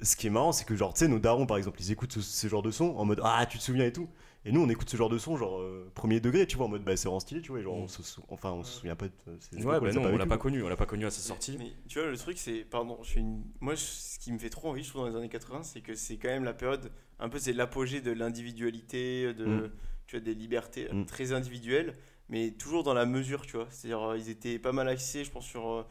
[0.02, 2.14] ce qui est marrant, c'est que genre, tu sais, nos darons, par exemple, ils écoutent
[2.14, 4.10] ce, ce genre de son en mode Ah, tu te souviens et tout.
[4.44, 6.70] Et nous, on écoute ce genre de son, genre euh, premier degré, tu vois, en
[6.70, 7.62] mode Bah, c'est vraiment stylé, tu vois.
[7.62, 7.82] Genre, Mm.
[7.84, 10.18] on se sou- enfin, on se souvient pas de ces Ouais, bah a non, on
[10.18, 11.58] l'a pas connu, on l'a pas connu à sa sortie.
[11.60, 12.66] Mais tu vois, le truc, c'est.
[12.66, 15.10] Pardon, je suis une- moi, je- ce qui me fait trop envie, je trouve, dans
[15.10, 16.92] les années 80, c'est que c'est quand même la période.
[17.20, 19.72] Un peu, c'est l'apogée de l'individualité, de, Mm.
[20.08, 21.06] tu vois, des libertés euh, Mm.
[21.06, 21.96] très individuelles,
[22.30, 23.68] mais toujours dans la mesure, tu vois.
[23.70, 25.68] C'est-à-dire, euh, ils étaient pas mal axés, je pense, sur.
[25.70, 25.84] euh,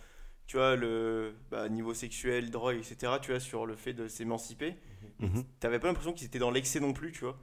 [0.46, 4.74] Tu vois, le bah, niveau sexuel, drogue, etc., tu vois, sur le fait de s'émanciper.
[5.20, 5.44] Mhm.
[5.60, 7.38] T'avais pas l'impression qu'ils étaient dans l'excès non plus, tu vois.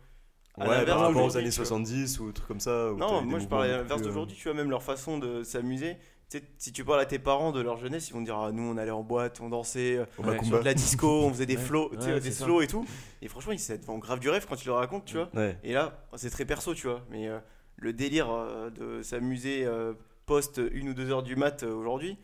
[0.60, 1.66] À Ouais, par rapport aux années tu vois.
[1.66, 2.92] 70 ou trucs comme ça.
[2.98, 5.98] Non, moi je parlais à l'inverse euh, d'aujourd'hui, tu vois, même leur façon de s'amuser.
[6.30, 8.38] Tu sais, si tu parles à tes parents de leur jeunesse, ils vont te dire
[8.38, 11.32] ah, nous on allait en boîte, on dansait, euh, Ouais, sur de la disco, on
[11.32, 11.62] faisait des Ouais,
[12.02, 12.86] sais, ouais, des slows et tout.
[13.22, 15.30] Et franchement, ils devant grave du rêve quand tu le racontes, tu vois.
[15.36, 15.58] Ouais.
[15.64, 17.06] Et là, c'est très perso, tu vois.
[17.10, 17.40] Mais euh,
[17.78, 19.94] le délire euh, de s'amuser euh,
[20.26, 22.18] post une ou deux heures du mat euh, aujourd'hui,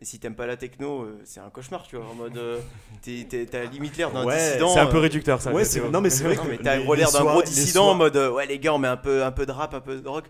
[0.00, 2.06] Mais si t'aimes pas la techno, euh, c'est un cauchemar, tu vois.
[2.06, 2.58] En mode, euh,
[3.50, 4.72] t'as limite l'air d'un Ouais, dissident.
[4.72, 5.52] C'est un peu euh, réducteur ça.
[5.52, 8.30] Ouais, non mais c'est vrai non, que t'as l'air d'un gros dissident en mode euh,
[8.30, 10.24] ouais les gars on met un peu un peu de rap un peu de rock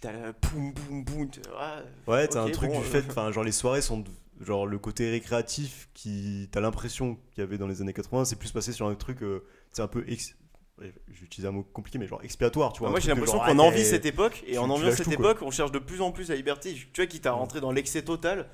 [0.00, 3.44] t'as la boum boum boum ah, Ouais, t'as un truc bon, du fait, enfin, genre
[3.44, 4.10] les soirées sont de-
[4.44, 8.36] genre le côté récréatif qui, t'as l'impression qu'il y avait dans les années 80, c'est
[8.36, 9.42] plus passé sur un truc, euh,
[9.72, 10.36] c'est un peu, ex...
[11.08, 12.88] j'utilise un mot compliqué, mais genre expiatoire, tu vois.
[12.88, 15.16] Bah, moi j'ai l'impression qu'on ah, envie cette époque et tu- en enviant cette tout,
[15.16, 15.30] quoi.
[15.30, 17.72] époque on cherche de plus en plus la liberté tu vois quitte à rentrer dans
[17.72, 18.48] l'excès total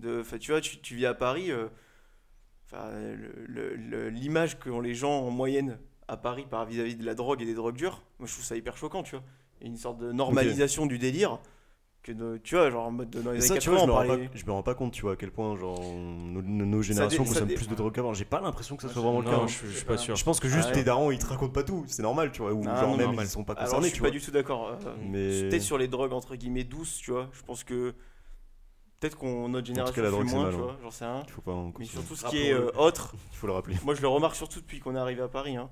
[0.00, 1.66] de enfin, tu vois tu, tu vis à Paris euh,
[2.66, 6.96] enfin, le- le- le- l'image que ont les gens en moyenne à Paris par vis-à-vis
[6.96, 9.24] de la drogue et des drogues dures moi je trouve ça hyper choquant tu vois
[9.60, 11.38] Il y a une sorte de normalisation du délire
[12.02, 13.82] que de- tu vois genre en mode de- dans les années ça, tu vois, 80
[13.82, 15.32] je me, on rends parlait- pas, je me rends pas compte, tu vois, à quel
[15.32, 18.14] point, genre, nos, générations dé- consomment dé- plus de drogue qu'avant.
[18.14, 19.36] J'ai pas l'impression que ça soit vraiment le cas.
[19.36, 19.46] Hein.
[19.48, 20.14] je, je suis pas sûr.
[20.14, 20.74] Je pense que juste Ah ouais.
[20.76, 22.96] tes darons ils te racontent pas tout, c'est normal, tu vois, ou Ah, genre non,
[22.96, 23.26] même normal.
[23.26, 24.08] ils sont pas Alors, concernés, je tu suis vois.
[24.10, 24.68] pas du tout d'accord.
[24.86, 27.28] euh, Mais- Peut-être sur les drogues entre guillemets douces, tu vois.
[27.32, 27.92] Je pense que
[29.00, 30.64] peut-être qu'on notre génération la drogue, c'est moins, mal, tu ouais.
[30.66, 30.78] vois.
[30.82, 31.22] J'en sais rien.
[31.26, 31.88] Il faut pas en Mais consommer.
[31.88, 33.76] sur tout ce Ah, qui est euh, autre, Il faut le rappeler.
[33.84, 35.56] moi je le remarque surtout depuis qu'on est arrivé à Paris.
[35.56, 35.70] hein.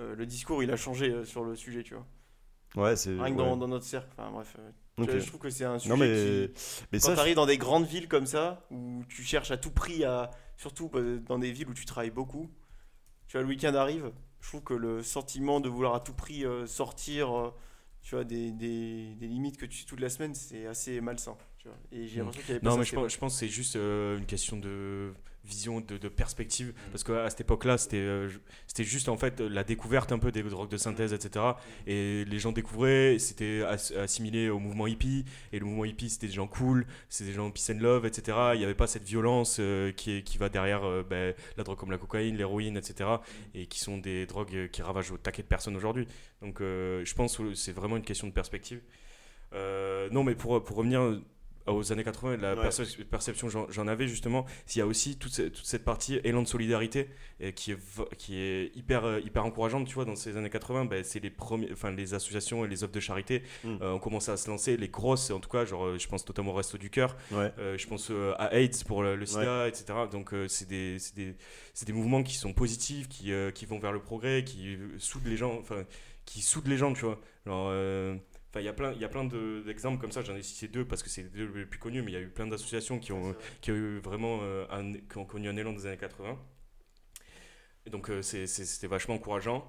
[0.00, 2.06] Euh, le discours il a changé euh, sur le sujet, tu vois.
[2.76, 3.10] Ouais, c'est.
[3.10, 3.44] Rien que ouais.
[3.48, 4.08] dans, dans notre cercle.
[4.18, 4.56] Enfin bref,
[4.96, 5.10] tu Ok.
[5.10, 6.48] vois, je trouve que c'est un sujet Non, mais.
[6.56, 6.84] qui.
[6.92, 9.70] Mais Quand ça, arrives dans des grandes villes comme ça, où tu cherches à tout
[9.70, 10.30] prix à.
[10.56, 12.48] Surtout bah, dans des villes où tu travailles beaucoup,
[13.28, 14.10] tu vois, le week-end arrive,
[14.40, 17.52] je trouve que le sentiment de vouloir à tout prix sortir,
[18.02, 21.36] tu vois, des, des, des limites que tu suis toute la semaine, c'est assez malsain.
[21.64, 21.78] Tu vois.
[21.92, 22.24] Et j'ai Mm.
[22.26, 24.26] l'impression qu'il y avait Non, mais je pense, je pense que c'est juste euh, une
[24.26, 25.12] question de
[25.46, 26.72] vision, de, de perspective.
[26.90, 28.30] Parce qu'à cette époque-là, c'était euh,
[28.66, 31.44] c'était juste en fait la découverte un peu des drogues de synthèse, etc.
[31.86, 35.24] Et les gens découvraient, c'était as- assimilé au mouvement hippie.
[35.52, 38.36] Et le mouvement hippie, c'était des gens cool, c'était des gens peace and love, etc.
[38.54, 41.78] Il n'y avait pas cette violence euh, qui, est, qui va derrière ben, la drogue
[41.78, 43.08] comme la cocaïne, l'héroïne, etc.
[43.54, 46.06] Et qui sont des drogues qui ravagent au taquet de personnes aujourd'hui.
[46.42, 48.80] Donc je pense que c'est vraiment une question de perspective.
[50.10, 51.20] Non, mais pour, pour revenir
[51.66, 52.60] aux années 80, la Ouais.
[52.62, 56.20] perce- perception que j'en- avais justement, il y a aussi toute cette, toute cette partie
[56.24, 57.08] élan de solidarité
[57.42, 57.78] euh, qui, est,
[58.18, 61.30] qui est hyper, euh, hyper encourageante, tu vois, dans ces années 80, ben, c'est les,
[61.30, 63.76] premiers, enfin, les associations et les œuvres de charité Mm.
[63.82, 66.26] euh, ont commencé à se lancer, les grosses en tout cas, genre, euh, je pense
[66.26, 67.52] notamment au Resto du Cœur, Ouais.
[67.58, 69.84] euh, je pense euh, à AIDS pour le, le sida, etc.
[70.10, 71.34] Donc c'est des, des,
[71.86, 75.58] des mouvements qui sont positifs, qui, qui vont vers le progrès, qui soudent les gens,
[75.60, 75.84] enfin
[76.26, 77.20] qui soudent les gens, tu vois.
[77.46, 77.70] Genre,
[78.54, 80.22] Enfin, il y a plein, il y a plein de- d'exemples comme ça.
[80.22, 82.16] J'en ai cité deux parce que c'est les deux les plus connus, mais il y
[82.16, 85.48] a eu plein d'associations qui ont, qui ont eu vraiment euh, un, qui ont connu
[85.48, 86.38] un élan des années 80.
[87.86, 89.66] Et donc euh, c'était vachement encourageant.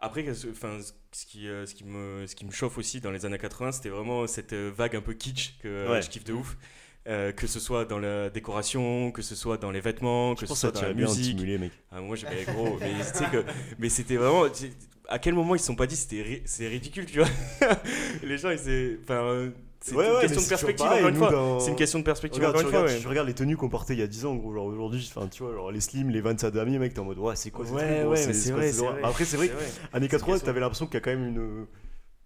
[0.00, 0.78] Après, enfin,
[1.12, 3.70] ce qui, euh, ce qui me, ce qui me chauffe aussi dans les années 80,
[3.70, 6.02] c'était vraiment cette vague un peu kitsch que Ouais.
[6.02, 6.56] je kiffe de ouf.
[7.06, 10.46] Euh, que ce soit dans la décoration, que ce soit dans les vêtements, que Je
[10.46, 11.24] ce soit que dans la musique.
[11.36, 11.70] stimuler, mec.
[11.92, 12.94] Ah, moi j'ai mais gros, mais
[13.30, 13.44] que
[13.78, 14.48] mais c'était vraiment
[15.08, 17.28] à quel moment ils se sont pas dit c'était c'est ridicule, tu vois.
[18.22, 21.08] les gens ils s'est enfin euh, c'est Ouais, une ouais, question de c'est perspective encore
[21.08, 21.58] une fois.
[21.60, 23.00] C'est une question de perspective Regarde, encore tu une fois.
[23.02, 24.54] tu regardes les tenues qu'on portait il y a 10 ans, gros.
[24.54, 27.04] Genre aujourd'hui, enfin, tu vois, genre les slim, les Vans à damier, mec, t'es en
[27.04, 29.00] mode, ouais, c'est quoi Ouais, c'est vrai, c'est vrai.
[29.02, 30.46] Après, c'est vrai, C'est années 80, question.
[30.46, 31.66] t'avais l'impression qu'il y a quand même une.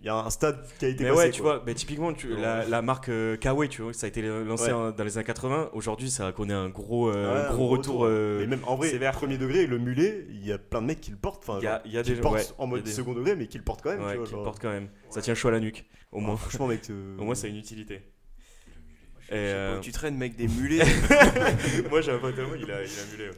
[0.00, 1.18] Il y a un stade qui a été Mais passé.
[1.22, 1.56] ouais, tu quoi.
[1.56, 4.66] vois, mais typiquement, tu, la, la marque euh, Kawaii, tu vois, ça a été lancé
[4.66, 4.72] Ouais.
[4.72, 5.70] en- dans les années 80.
[5.72, 8.04] Aujourd'hui, ça connaît un gros, euh, Ouais, un gros retour.
[8.04, 9.10] euh, Et même en vrai, sévère.
[9.12, 11.42] premier degré, le mulet, il y a plein de mecs qui le portent.
[11.48, 12.66] Enfin, Il y a, genre, il y a qui des le gens portent ouais, en
[12.68, 13.98] mode des- second degré, mais qui le portent quand même.
[14.08, 14.88] tu vois, qui le portent quand même.
[15.10, 16.36] Ça tient chaud à la nuque, au moins.
[16.36, 16.82] Franchement, mec.
[16.90, 17.94] euh, Au moins, a une utilité.
[19.30, 20.84] Et, pas euh, où tu traînes, mec, des mulets.
[21.90, 23.30] moi, j'ai un pote à moi, il a, il a un mulet.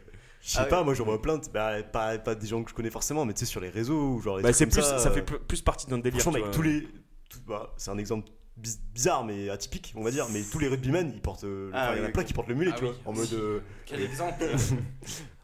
[0.42, 0.84] Je sais Ah pas, ouais.
[0.84, 3.34] moi j'en vois plein, de- bah, pas, pas des gens que je connais forcément, mais
[3.34, 4.38] tu sais, sur les réseaux, ou genre.
[4.38, 6.20] les Bah, c'est comme plus, ça, euh, fait plus, partie d'un délire.
[6.22, 6.88] Franchement, mec, tous les.
[7.28, 10.68] tout- bah, c'est un exemple biz- bizarre, mais atypique, on va dire, mais tous les
[10.68, 11.44] rugbymen, ils portent.
[11.44, 12.84] euh, Ah enfin, il y en a oui, plein qui portent le mulet, Ah tu
[12.84, 12.98] vois, oui.
[13.04, 13.32] en mode.
[13.34, 14.44] euh, Quel exemple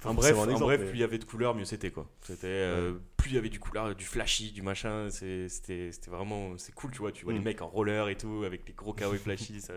[0.05, 2.09] En faut bref, en bref mais- plus il y avait de couleurs, mieux c'était quoi.
[2.23, 5.09] C'était euh, plus il y avait du couleur, du flashy, du machin.
[5.11, 7.11] c'est- C'était c'était vraiment c'est cool, tu vois.
[7.11, 7.39] Tu vois Mm.
[7.39, 9.75] les mecs en roller et tout avec les gros kawaii flashy, ça,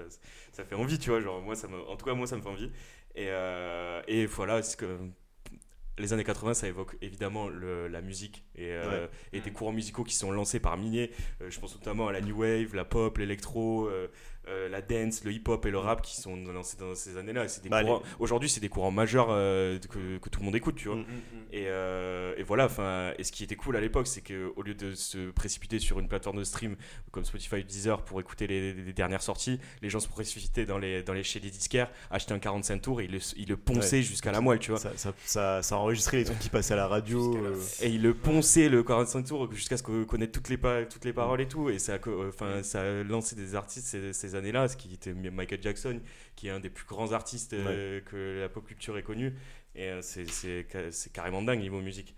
[0.52, 1.20] ça fait envie, tu vois.
[1.20, 2.70] Genre moi ça me, en tout cas moi ça me fait envie.
[3.20, 4.98] Et, euh, et voilà, que
[5.98, 10.06] les années 80, ça évoque évidemment le- la musique et, euh, et des courants musicaux
[10.06, 11.12] qui sont lancés par milliers.
[11.42, 14.08] Euh, je pense notamment à la new wave, la pop, l'électro, euh,
[14.48, 17.46] euh, la dance, le hip-hop et le rap qui sont lancés dans ces années-là.
[17.46, 20.46] Et c'est des Bah, courants- Aujourd'hui, c'est des courants majeurs euh, que, que tout le
[20.46, 20.98] monde écoute, tu vois.
[20.98, 21.06] Mm.
[21.52, 24.74] Et, euh, et voilà, enfin, et ce qui était cool à l'époque, c'est qu'au lieu
[24.74, 26.76] de se précipiter sur une plateforme de stream
[27.12, 30.78] comme Spotify ou Deezer pour écouter les, les dernières sorties, les gens se précipitaient dans
[30.78, 33.58] les, dans les, chez les disquaires, achetaient un 45 tours et ils le, ils le
[33.58, 34.80] ponçaient jusqu'à la moelle, tu vois.
[34.80, 37.36] Ça, ça, ça, ça enregistrait les trucs qui passaient à la radio.
[37.36, 40.58] La- Et ils le ponçaient le 45 tours jusqu'à ce qu'on connaisse toutes les,
[40.90, 41.70] toutes les paroles et tout.
[41.70, 41.98] Et ça,
[42.30, 46.02] enfin, ça a lancé des artistes ces, ces années-là, ce qui était Michael Jackson,
[46.36, 49.34] qui est un des plus grands artistes euh, que la pop culture ait connu.
[49.76, 52.16] Et euh, c'est- c'est ca- c'est carrément dingue niveau musique.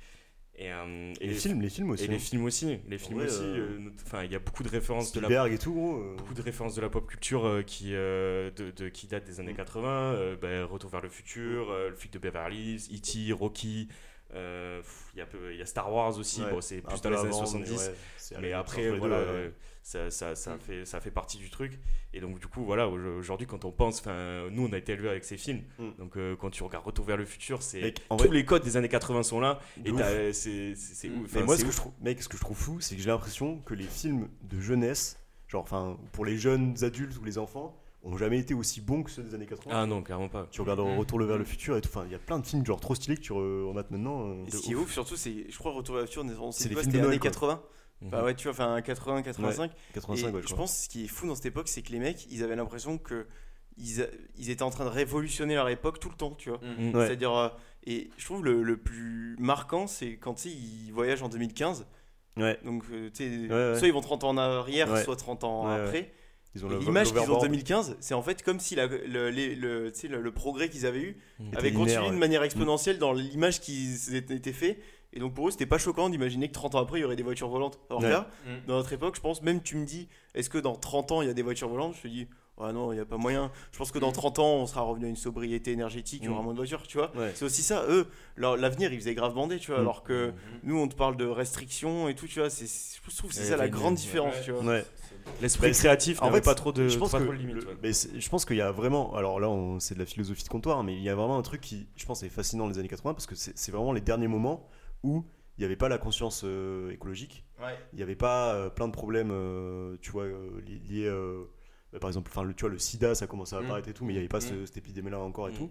[0.56, 2.04] Et, euh, Et les films, les films aussi.
[2.04, 2.20] Et les hein.
[2.20, 2.80] films aussi.
[2.88, 3.40] Les films aussi.
[3.42, 5.98] euh, Enfin, il y a beaucoup de références de la Spielberg et tout, gros.
[5.98, 6.16] euh.
[6.18, 9.40] beaucoup de références de la pop culture qui, de, de- qui datent des Mm.
[9.40, 10.14] années 80.
[10.14, 13.88] euh, ben, Retour vers le futur, le flic de Beverly Hills, E.T., Rocky.
[14.34, 14.82] Euh,
[15.14, 16.42] Il y, a peu- il y a Star Wars aussi.
[16.42, 17.70] Ouais, Bon, c'est plus dans les années avant, 70.
[17.72, 17.78] mais
[18.38, 19.34] ouais, Mais après, entre les voilà, deux, ouais.
[19.38, 19.50] euh,
[19.84, 21.80] ça, ça, ça, fait, ça fait partie du truc.
[22.14, 25.10] Et donc, du coup, voilà, au- aujourd'hui, quand on pense, nous, on a été élevés
[25.10, 25.62] avec ces films.
[25.80, 25.90] Mm.
[25.98, 28.78] Donc, euh, quand tu regardes Retour vers le futur, c'est tous vrai, les codes des
[28.78, 29.60] années 80 sont là.
[29.78, 31.22] de Et t'as- c'est Mm.
[31.24, 31.34] ouf.
[31.36, 33.10] Mais moi, ce que, je trouve, mec, ce que je trouve fou, c'est que j'ai
[33.10, 35.18] l'impression que les films de jeunesse,
[35.48, 39.12] genre, enfin, pour les jeunes adultes ou les enfants, ont jamais été aussi bons que
[39.12, 39.72] ceux des années 80.
[39.76, 40.48] Ah non, clairement pas.
[40.52, 40.98] Tu regardes Mm.
[40.98, 41.90] Retour vers le futur et tout.
[41.90, 43.84] Enfin, il y a plein de films genre trop stylés que tu re- en as
[43.92, 44.28] maintenant.
[44.28, 46.64] euh, Et ce qui est ouf, surtout, c'est, je crois, Retour la future, on C'est
[46.70, 47.30] les films c'était de Noël, années quoi.
[47.30, 47.62] 80.
[48.02, 48.10] Mhm.
[48.10, 49.72] Bah ouais, tu vois, enfin 80, 85.
[49.94, 50.58] 85, et ouais, je crois.
[50.58, 52.98] pense ce qui est fou dans cette époque, c'est que les mecs, ils avaient l'impression
[52.98, 53.28] que
[53.78, 56.60] ils, a- ils étaient en train de révolutionner leur époque tout le temps, tu vois.
[56.60, 56.96] Mm.
[56.96, 57.06] Ouais.
[57.06, 57.50] C'est-à-dire, euh,
[57.86, 61.86] et je trouve le, le plus marquant, c'est quand ils voyagent en 2015.
[62.38, 62.58] Ouais.
[62.66, 63.78] Donc, euh, tu sais, Ouais, ouais.
[63.78, 65.04] soit ils vont 30 ans en arrière, Ouais.
[65.04, 65.82] soit 30 ans Ouais, ouais.
[65.86, 66.12] après.
[66.54, 67.42] L'image qu'ils ont en l'overboard.
[67.44, 70.70] 2015, c'est en fait comme si la- le, les- le- tu sais, le- le progrès
[70.70, 72.16] qu'ils avaient eu Était avait linéaire, continué ouais.
[72.16, 74.80] de manière exponentielle dans l'image qui s'était fait.
[75.14, 77.16] Et donc pour eux, c'était pas choquant d'imaginer que 30 ans après, il y aurait
[77.16, 77.80] des voitures volantes.
[77.90, 78.10] Alors Ouais.
[78.10, 78.30] là,
[78.68, 81.28] dans notre époque, je pense, même tu me dis, est-ce que dans 30 ans, il
[81.28, 81.96] y a des voitures volantes?
[81.98, 82.28] Je te dis,
[82.66, 83.52] ouais, non, il n'y a pas moyen.
[83.72, 86.30] Je pense que dans 30 ans, on sera revenu à une sobriété énergétique, il y
[86.30, 86.44] aura Mm.
[86.46, 87.12] moins de voitures, tu vois.
[87.16, 87.32] Ouais.
[87.36, 89.80] C'est aussi ça, eux, l'avenir, ils faisaient grave bander, tu vois.
[89.80, 89.84] Mm.
[89.84, 92.50] Alors que nous, on te parle de restrictions et tout, tu vois.
[92.50, 94.42] Je trouve que c'est ça la grande différence, ouais.
[94.44, 94.64] tu vois.
[94.64, 94.86] Ouais.
[95.42, 97.56] L'esprit Bah, créatif en n'avait pas trop de, je pense pas que trop de limites.
[97.58, 97.78] le- ouais.
[97.84, 100.44] mais c'est- je pense qu'il y a vraiment alors là on- c'est de la philosophie
[100.44, 102.72] de comptoir mais il y a vraiment un truc qui je pense est fascinant dans
[102.72, 104.68] les années 80 parce que c'est vraiment les derniers moments
[105.04, 105.24] où
[105.58, 107.46] il n'y avait pas la conscience euh, écologique
[107.94, 111.06] il n'y avait pas euh, plein de problèmes euh, tu vois euh, li- liés
[112.00, 113.66] par exemple enfin le tu vois le sida ça commençait à Mm.
[113.66, 114.42] apparaître et tout mais il n'y avait pas Mm.
[114.42, 115.70] ce- cette épidémie là encore et Mm, tout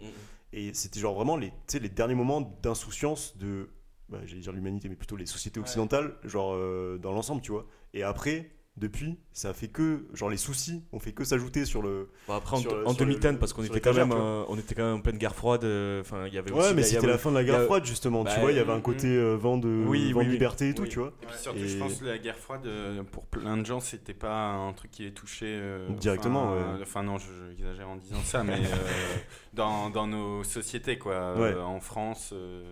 [0.52, 3.70] et c'était genre vraiment les les derniers moments d'insouciance de
[4.08, 5.64] bah, j'allais dire l'humanité mais plutôt les sociétés Ouais.
[5.66, 10.28] occidentales genre euh, dans l'ensemble tu vois et après depuis ça a fait que genre
[10.30, 13.62] les soucis ont fait que s'ajouter sur le Bon, après, en, en 2010, parce qu'on
[13.62, 15.64] était, quand même, euh, on était quand même en pleine guerre froide.
[15.64, 16.74] euh, Enfin, il y avait Ouais, aussi.
[16.74, 18.24] mais c'était la fin de la guerre a- froide justement.
[18.24, 20.24] Bah, tu vois, il y avait un mm, côté euh, vent de, Oui, vent oui,
[20.24, 20.32] de oui.
[20.34, 20.88] liberté et tout, Oui.
[20.88, 21.12] tu vois.
[21.22, 23.80] Et puis surtout, Et- je pense que la guerre froide, euh, pour plein de gens,
[23.80, 26.78] c'était pas un truc qui les touchait euh, Directement, Enfin, ouais.
[26.80, 28.58] euh, Enfin, non, je- j'exagère en disant ça, mais euh,
[29.54, 31.12] dans, dans nos sociétés, quoi.
[31.14, 31.60] Euh, Ouais.
[31.60, 32.62] en France, euh,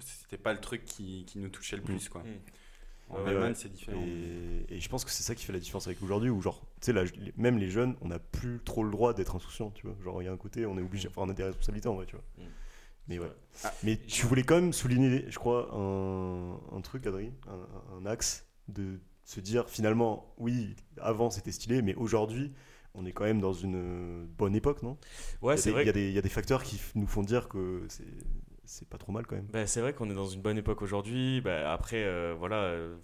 [0.00, 2.22] c'était pas le truc qui, qui nous touchait le plus, quoi.
[2.22, 2.26] Mm.
[3.10, 3.54] En Ouais, Allemagne, ouais.
[3.54, 4.02] c'est différent.
[4.06, 6.60] Et, et je pense que c'est ça qui fait la différence avec aujourd'hui, où genre,
[6.80, 7.04] tu sais,
[7.36, 9.96] même les jeunes, on n'a plus trop le droit d'être insouciant, tu vois.
[10.04, 11.94] Genre, il y a un côté, on est obligé, enfin, on a des responsabilités en
[11.94, 12.24] vrai, tu vois.
[12.38, 12.48] Mm.
[13.08, 13.32] Mais ouais.
[13.64, 18.06] Ah, Mais tu voulais quand même souligner, je crois, un, un truc, Adrien, un, un
[18.06, 22.52] axe de se dire finalement, oui, avant c'était stylé, mais aujourd'hui,
[22.94, 24.98] on est quand même dans une bonne époque, non?
[25.40, 25.82] Ouais, Il y a c'est des- vrai.
[25.84, 28.04] Il y, a des- il y a des facteurs qui nous font dire que c'est
[28.68, 29.46] c'est pas trop mal quand même.
[29.46, 31.40] Bah, c'est vrai qu'on est dans une bonne époque aujourd'hui.
[31.40, 32.96] Bah, après, euh, voilà, euh,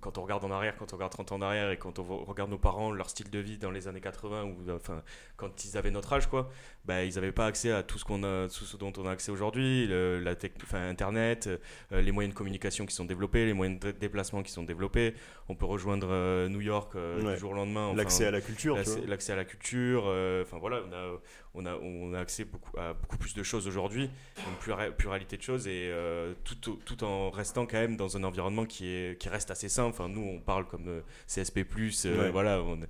[0.00, 2.04] quand on regarde en arrière, quand on regarde 30 ans en arrière et quand on
[2.24, 5.02] regarde nos parents, leur style de vie dans les années 80, ou euh, enfin,
[5.36, 6.50] quand ils avaient notre âge, quoi,
[6.84, 9.10] bah, ils n'avaient pas accès à tout ce, qu'on a, tout ce dont on a
[9.10, 11.48] accès aujourd'hui, le- la tech, enfin, Internet,
[11.92, 14.62] euh, les moyens de communication qui sont développés, les moyens de dé- déplacement qui sont
[14.62, 15.14] développés.
[15.48, 17.34] On peut rejoindre euh, New York euh, Ouais.
[17.34, 17.86] du jour au lendemain.
[17.86, 20.04] enfin, L'accès à la culture, tu l'accès à la culture,
[20.42, 21.18] enfin voilà, on a,
[21.54, 24.08] on, a, on a accès beaucoup, à beaucoup plus de choses aujourd'hui,
[24.46, 25.92] une plura- pluralité de choses, et
[26.44, 29.90] tout, tout en restant quand même dans un environnement qui, est, qui reste assez simple.
[29.90, 31.58] Enfin, nous, on parle comme euh, CSP,
[32.06, 32.30] euh, Ouais.
[32.30, 32.80] voilà, on,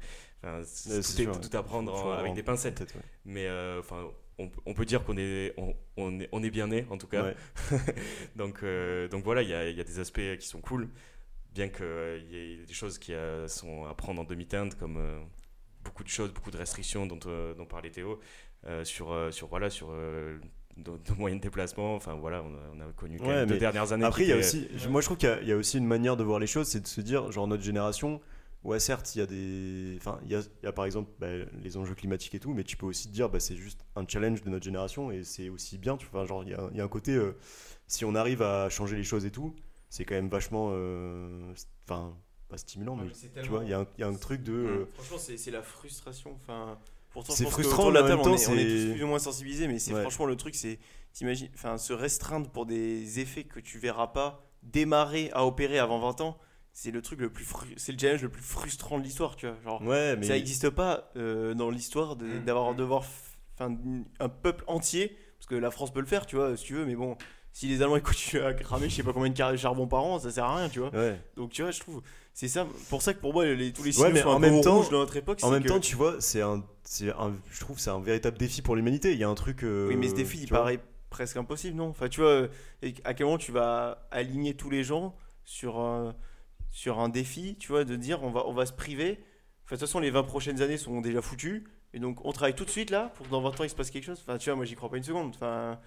[0.43, 1.41] enfin, c'est- Ouais, tout, c'est est, sûr.
[1.41, 2.81] tout à prendre en- avec des pincettes.
[2.81, 3.03] ouais.
[3.25, 6.87] Mais euh, enfin, on, peut dire qu'on est, on, on est, on est bien né,
[6.91, 7.25] en tout cas.
[7.25, 7.37] Ouais.
[8.37, 10.89] donc, euh, donc voilà, il y a, il y a des aspects qui sont cool,
[11.53, 15.19] bien qu'il y ait des choses qui euh, sont à prendre en demi-teinte, comme euh,
[15.85, 18.21] beaucoup de choses, beaucoup de restrictions dont, euh, dont parlait Théo,
[18.67, 19.89] euh, sur, euh, sur, voilà, sur
[20.87, 21.95] nos, nos moyens de déplacement.
[21.95, 24.05] Enfin voilà, on a, on a connu quand Ouais, mais dernières années.
[24.05, 25.79] Après, il y a aussi, moi je trouve qu'il y a- il y, a aussi
[25.79, 28.21] une manière de voir les choses, c'est de se dire, genre notre génération,
[28.65, 31.11] ouais certes, il y a des, enfin il y a, il y a par exemple
[31.19, 31.29] bah,
[31.63, 34.05] les enjeux climatiques et tout, mais tu peux aussi te dire, bah, c'est juste un
[34.07, 36.77] challenge de notre génération et c'est aussi bien, tu vois, genre il y a, il
[36.77, 37.37] y a un côté, euh,
[37.87, 39.55] si on arrive à changer les choses et tout,
[39.91, 41.53] c'est quand même vachement, euh,
[41.89, 42.15] enfin
[42.49, 43.11] pas stimulant, mais
[43.43, 45.37] tu vois, il y, a un- il y a un truc de, euh, Franchement, c'est
[45.37, 46.33] c'est la frustration.
[46.35, 46.79] Enfin,
[47.13, 48.93] pourtant, C'est je pense que frustrant, autour de la table, on, est, on est tous
[48.95, 50.01] plus ou moins sensibilisés, mais c'est Ouais.
[50.03, 50.79] franchement le truc, c'est
[51.13, 55.99] t'imagines, enfin, se restreindre pour des effets que tu verras pas démarrer à opérer avant
[55.99, 56.39] 20 ans.
[56.73, 59.47] C'est le truc le plus, fru- c'est le challenge le plus frustrant de l'histoire, tu
[59.49, 59.57] vois.
[59.65, 62.77] Genre, ouais, mais ça n'existe pas euh, dans l'histoire de- Mm, d'avoir mm.
[62.77, 63.07] devoir, f-
[63.59, 63.77] enfin,
[64.21, 66.85] un peuple entier, parce que la France peut le faire, tu vois, si tu veux,
[66.85, 67.17] mais bon,
[67.59, 69.89] si les Allemands ils continuent à cramer, je sais pas combien de carrés de charbon
[69.89, 70.91] par an, ça sert à rien, tu vois.
[70.91, 71.21] ouais.
[71.37, 73.89] Donc tu vois, je trouve, c'est ça, pour ça que pour moi, les, tous les
[73.89, 75.41] Ouais, signaux mais sont en un même temps- de notre époque.
[75.43, 77.99] En même que- temps, tu vois, c'est un, c'est un, je trouve, que c'est un
[77.99, 79.13] véritable défi pour l'humanité.
[79.13, 79.65] Il y a un truc.
[79.65, 80.79] euh, Oui, mais ce défi, il paraît
[81.11, 81.89] presque impossible, non?
[81.89, 82.49] Enfin, tu vois, euh,
[83.03, 86.15] à quel moment tu vas aligner tous les gens sur un,
[86.71, 89.19] sur un défi, tu vois, de dire on va, on va se priver.
[89.65, 91.67] Enfin, de toute façon, les 20 prochaines années sont déjà foutues.
[91.93, 93.75] Et donc, on travaille tout de suite là pour que dans 20 ans il se
[93.75, 94.21] passe quelque chose?
[94.23, 95.33] Enfin, tu vois, moi j'y crois pas une seconde.
[95.35, 95.81] Enfin,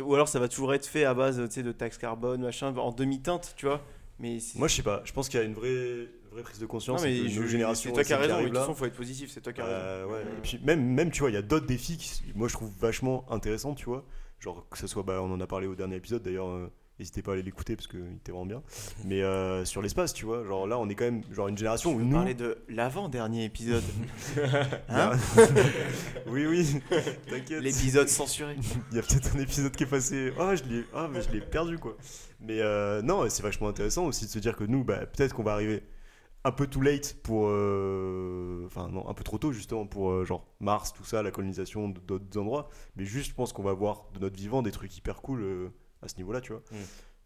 [0.00, 3.54] ou alors ça va toujours être fait à base de taxes carbone, machin, en demi-teinte,
[3.56, 3.82] tu vois.
[4.20, 5.00] Mais Moi, je sais pas.
[5.04, 7.00] Je pense qu'il y a une vraie, vraie prise de conscience.
[7.02, 8.40] non, mais je- nos générations c'est toi qui as raison.
[8.42, 9.30] De toute façon, faut être positif.
[9.30, 9.76] C'est toi qui as raison.
[9.78, 10.22] Euh, ouais.
[10.22, 12.70] Et puis même, même tu vois, il y a d'autres défis qui, moi je trouve
[12.80, 14.04] vachement intéressants, tu vois.
[14.40, 16.48] Genre que ce soit, bah, on en a parlé au dernier épisode d'ailleurs.
[16.48, 18.62] euh, N'hésitez pas à aller l'écouter parce qu'il était vraiment bien.
[19.04, 21.92] Mais euh, sur l'espace, tu vois, genre là on est quand même genre une génération
[21.92, 22.16] où On nous.
[22.16, 23.84] parlait de l'avant-dernier épisode.
[24.88, 25.12] Hein
[26.26, 26.80] oui, oui,
[27.28, 27.62] t'inquiète.
[27.62, 28.56] L'épisode censuré.
[28.90, 30.32] Il y a peut-être un épisode qui est passé.
[30.38, 31.96] Ah, je l'ai, ah, mais je l'ai perdu quoi.
[32.40, 35.42] Mais euh, non, c'est vachement intéressant aussi de se dire que nous, bah, peut-être qu'on
[35.42, 35.82] va arriver
[36.44, 40.46] un peu too late pour, euh, enfin non, un peu trop tôt justement pour genre
[40.60, 42.68] Mars, tout ça, la colonisation d'autres endroits.
[42.96, 45.70] Mais juste, je pense qu'on va voir de notre vivant des trucs hyper cool
[46.02, 46.62] à ce niveau-là, tu vois.
[46.70, 46.74] Mm.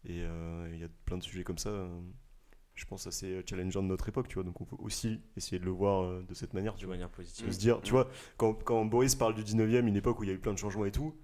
[0.09, 1.71] Et euh, il y a plein de sujets comme ça.
[1.71, 1.89] euh,
[2.75, 4.45] je pense assez challengeant de notre époque, tu vois.
[4.45, 7.15] Donc on peut aussi essayer de le voir euh, de cette manière, de manière de
[7.15, 7.53] positive.
[7.53, 8.09] se dire, tu vois,
[8.39, 10.59] quand, quand Boris parle du 19e, une époque où il y a eu plein de
[10.59, 11.15] changements et tout,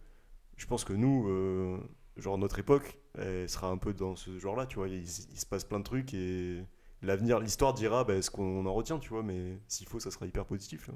[0.57, 1.79] je pense que nous, euh,
[2.19, 5.47] genre notre époque, elle sera un peu dans ce genre-là, tu vois, il, il se
[5.47, 6.63] passe plein de trucs et
[7.03, 10.27] l'avenir, l'histoire dira bah, ce qu'on en retient, tu vois, mais s'il faut, ça sera
[10.27, 10.89] hyper positif.
[10.89, 10.95] là.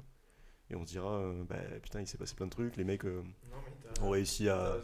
[0.69, 3.05] Et on se dira, euh, bah, putain, il s'est passé plein de trucs, les mecs
[3.05, 3.23] euh,
[4.03, 4.77] ont réussi à...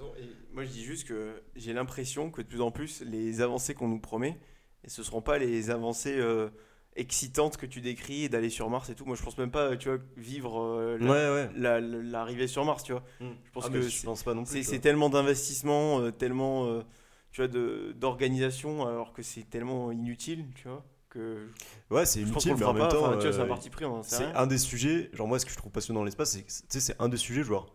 [0.53, 3.87] moi, je dis juste que j'ai l'impression que de plus en plus, les avancées qu'on
[3.87, 4.39] nous promet,
[4.83, 6.49] et ce seront pas les avancées euh,
[6.95, 9.05] excitantes que tu décris d'aller sur Mars et tout.
[9.05, 11.49] Moi, je pense même pas, tu vois, vivre euh, la- Ouais, ouais.
[11.55, 13.03] la- la- l'arrivée sur Mars, tu vois.
[13.19, 14.53] Je pense pense que je c'est- pense pas non plus.
[14.53, 14.79] C'est tu c'est vois.
[14.81, 16.81] tellement d'investissement, euh, tellement,
[17.31, 17.47] tu vois,
[17.93, 21.47] d'organisation, alors que c'est tellement inutile, tu vois, que
[21.89, 22.87] Ouais, c'est inutile, mais en même pas.
[22.89, 25.71] temps, Enfin, c'est un parti pris, C'est des sujets, genre moi ce que je trouve
[25.71, 27.73] passionnant dans l'espace, c'est c'est un des sujets, genre,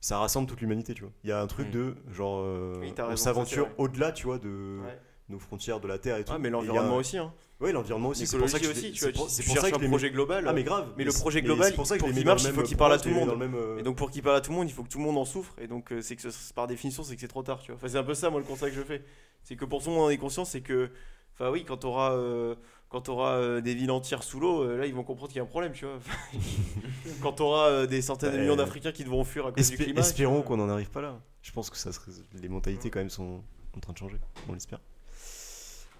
[0.00, 1.12] ça rassemble toute l'humanité, tu vois.
[1.24, 1.72] Il y a un truc Mm.
[1.72, 4.98] de, genre, euh, Oui, on s'aventure au-delà, tu vois, de Ouais.
[5.28, 6.32] nos frontières, de la Terre et tout.
[6.32, 7.32] Ouais, mais l'environnement un- aussi, hein.
[7.60, 8.24] Ouais, l'environnement aussi.
[8.24, 10.44] C'est pour ça que aussi, tu vois, c'est pour- ça que un les projet global.
[10.46, 10.92] Ah mais grave.
[10.96, 12.92] Mais le projet global, c'est pour ça que pour qu'il marche, il faut qu'il parle
[12.92, 13.36] à tout le monde.
[13.36, 14.98] même, euh, Et donc pour qu'il parle à tout le monde, il faut que tout
[14.98, 15.54] le monde en souffre.
[15.60, 17.76] Et donc euh, c'est que ce- par définition, c'est que c'est trop tard, tu vois.
[17.78, 19.02] Enfin, c'est un peu ça, moi, le constat que je fais.
[19.42, 20.88] C'est que pour tout le monde en est conscient, c'est que,
[21.34, 22.54] enfin oui, quand t'auras, euh,
[22.88, 25.40] quand t'auras euh, des villes entières sous l'eau, euh, là, ils vont comprendre qu'il y
[25.40, 25.98] a un problème, tu vois.
[27.22, 28.42] quand t'auras euh, des centaines de Ouais.
[28.42, 30.00] millions d'Africains qui devront fuir à cause du climat.
[30.00, 31.20] espérons tu qu'on n'en arrive pas là.
[31.42, 32.12] Je pense que ça serait...
[32.40, 33.42] les mentalités quand même sont
[33.76, 34.16] en train de changer.
[34.48, 34.80] On l'espère.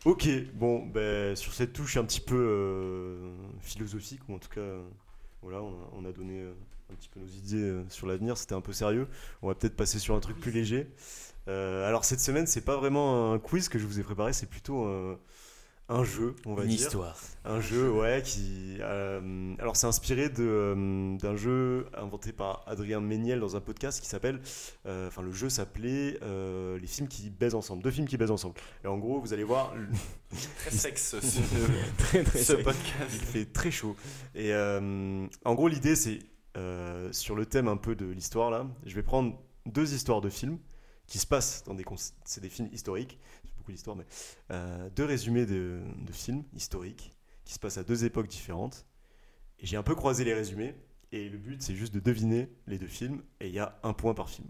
[0.04, 3.18] Ok, bon, ben, sur cette touche un petit peu
[3.60, 4.78] philosophique, ou en tout cas,
[5.42, 6.40] voilà, on a, on a donné
[6.90, 8.38] un petit peu nos idées sur l'avenir.
[8.38, 9.08] C'était un peu sérieux.
[9.42, 10.88] On va peut-être passer sur un truc plus léger.
[11.48, 14.86] Alors cette semaine, c'est pas vraiment un quiz que je vous ai préparé, c'est plutôt
[15.88, 16.80] un, jeu, on va Une dire.
[16.80, 17.16] histoire.
[17.44, 18.76] Un jeu, ouais, qui.
[18.80, 24.00] euh, alors, c'est inspiré de, euh, d'un jeu inventé par Adrien Méniel dans un podcast
[24.00, 24.40] qui s'appelle.
[24.86, 27.82] euh, Enfin, le jeu s'appelait euh, Les films qui baisent ensemble.
[27.82, 28.56] Deux films qui baisent ensemble.
[28.84, 29.74] Et en gros, vous allez voir,
[30.58, 31.40] Très sexe ce,
[31.98, 32.64] Très, très ce sec.
[32.64, 33.10] podcast.
[33.14, 33.96] il fait très chaud.
[34.34, 36.18] Et euh, en gros, l'idée, c'est
[36.58, 40.28] euh, sur le thème un peu de l'histoire, là, je vais prendre deux histoires de
[40.28, 40.58] films
[41.06, 41.84] qui se passent dans des.
[41.84, 43.18] cons- C'est des films historiques,
[43.68, 44.06] beaucoup d'histoires, mais.
[44.50, 47.12] euh, deux résumés de, de films historiques
[47.44, 48.86] qui se passent à deux époques différentes.
[49.60, 50.74] Et j'ai un peu croisé les résumés.
[51.12, 53.22] Et le but, c'est juste de deviner les deux films.
[53.40, 54.48] Et il y a un point par film.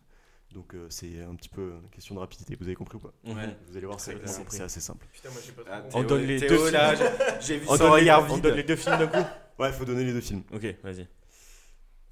[0.53, 2.57] Donc euh, c'est un petit peu une question de rapidité.
[2.59, 3.13] Vous avez compris ou pas?
[3.25, 3.57] Ouais.
[3.69, 4.15] Vous allez voir, c'est
[4.61, 5.07] assez simple.
[5.13, 7.09] Putain, moi, j'ai pas Ah, On donne les Théo, deux là, films.
[7.41, 9.29] j'ai- vu On donne, les, on donne les deux films d'un coup
[9.59, 10.43] Ouais, faut donner les deux films.
[10.53, 11.07] Ok, vas-y.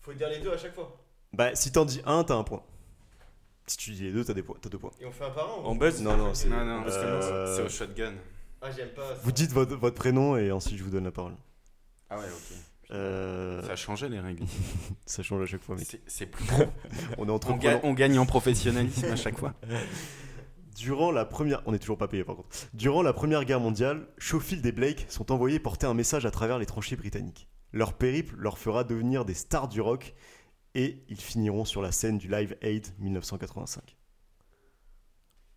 [0.01, 1.03] Faut dire les deux à chaque fois.
[1.33, 2.63] Bah, si t'en dis un, t'as un point.
[3.67, 4.93] Si tu dis les deux, t'as des points- t'as deux points.
[5.01, 6.49] Et on fait un par un ou- On buzz Non, non, c'est.
[6.49, 8.15] Non, non, parce que euh, c'est au shotgun.
[8.63, 9.15] Ah, j'aime pas.
[9.15, 9.21] ça.
[9.23, 11.35] Vous dites votre, votre prénom et ensuite je vous donne la parole.
[12.09, 12.57] Ah ouais, ok.
[12.93, 14.45] Euh, Ça a changé les règles.
[15.07, 15.87] ça change à chaque fois, mec.
[15.91, 16.45] C'est- C'est plus.
[17.19, 19.55] On est entre On, gagne- on gagne en professionnalisme à chaque fois.
[20.77, 22.49] Durant la première, on est toujours pas payé par contre.
[22.75, 26.59] Durant la première guerre mondiale, Schofield et Blake sont envoyés porter un message à travers
[26.59, 27.49] les tranchées britanniques.
[27.73, 30.15] Leur périple leur fera devenir des stars du rock
[30.77, 33.97] et ils finiront sur la scène du Live Aid 1985.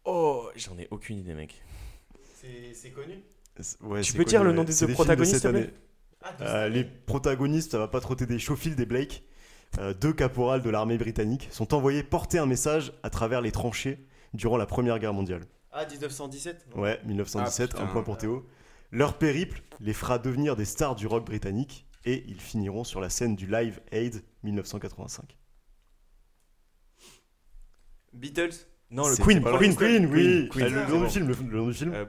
[0.05, 1.62] Oh, j'en ai aucune idée, mec.
[2.73, 3.15] C'est connu?
[3.82, 4.55] Ouais, Tu peux dire le ouais.
[4.55, 5.69] nom des deux de protagonistes, cette année.
[6.21, 8.39] Ah, de Euh, les protagonistes, ça va pas trop t'aider.
[8.39, 9.23] Schofield et Blake,
[9.77, 13.99] euh, deux caporales de l'armée britannique, sont envoyés porter un message à travers les tranchées
[14.34, 15.45] durant la Première Guerre mondiale.
[15.73, 16.82] Ah, 1917 non?
[16.82, 18.47] Ouais, 1917, Ah, un point pour Théo.
[18.91, 23.10] Leur périple les fera devenir des stars du rock britannique et ils finiront sur la
[23.10, 25.37] scène du Live Aid 1985.
[28.13, 28.49] Beatles
[28.91, 29.57] Non, le Queen, loin.
[29.60, 30.49] Queen, Queen, oui.
[30.51, 30.65] Queen.
[30.65, 31.93] Ah, le nom du film, le, le nom du film.
[31.93, 32.05] Euh,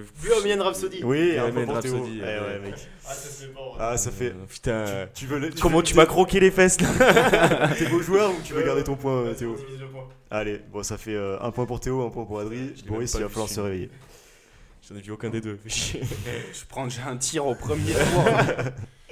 [0.00, 1.02] bah, Bohemian Rhapsody.
[1.04, 1.94] oui, un Bohemian point pour Théo.
[1.98, 2.74] Rhapsody, Ouais, euh, ouais, mec.
[3.06, 3.60] Ah, ça fait pas.
[3.78, 4.30] Ah, ça fait.
[4.30, 5.08] euh, putain.
[5.14, 8.40] Tu veux le- Comment veux- tu m'as croqué les fesses là T'es beau joueur ou
[8.42, 9.54] tu veux garder ton point, euh, Théo
[9.92, 10.08] point.
[10.30, 12.72] Allez, bon, ça fait euh, un point pour Théo, un point pour Adri.
[12.86, 13.90] Boris, il va falloir se réveiller.
[14.88, 15.58] J'en ai vu aucun des deux.
[15.66, 16.00] chier.
[16.52, 18.24] Je prends déjà un tir au premier tour.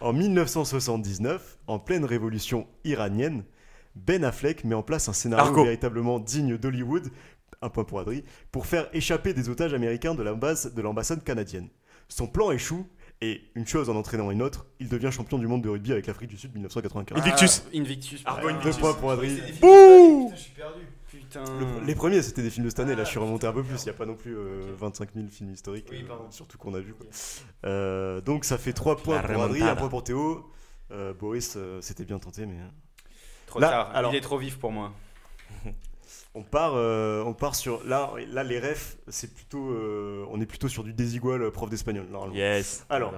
[0.00, 3.44] En 1979, en pleine révolution iranienne,
[3.94, 7.10] Ben Affleck met en place un scénario véritablement digne d'Hollywood,
[7.62, 11.68] un point pour Adri, pour faire échapper des otages américains de l'ambassade de l'ambassade canadienne.
[12.08, 12.86] Son plan échoue
[13.20, 16.06] et, une chose en entraînant une autre, il devient champion du monde de rugby avec
[16.06, 17.18] l'Afrique du Sud 1995.
[17.18, 17.62] Invictus.
[17.64, 18.22] Ah, Invictus.
[18.24, 19.40] Argo, Deux points pour Adri.
[19.60, 20.80] Bouh je suis perdu.
[21.28, 21.44] Putain.
[21.58, 22.94] Le- les premiers, c'était des films de cette année.
[22.94, 23.80] Là, je suis remonté un peu plus.
[23.82, 26.74] Il n'y a pas non plus euh, 25 000 films historiques, Oui, euh, surtout qu'on
[26.74, 26.94] a vu.
[26.94, 27.06] quoi.
[27.66, 29.72] Euh, donc, ça fait 3 points pour Adri, remontada.
[29.72, 30.50] 1 point pour Théo.
[30.90, 32.56] Euh, Boris, euh, c'était bien tenté, mais.
[33.46, 33.90] Trop Là, tard.
[33.94, 34.92] alors- Il est trop vif pour moi.
[36.36, 37.84] On part, euh, on part sur.
[37.86, 39.70] Là, là les refs, c'est plutôt.
[39.70, 42.34] euh, on est plutôt sur du Desigual, euh, prof d'espagnol, normalement.
[42.34, 42.84] Yes.
[42.90, 43.12] Alors.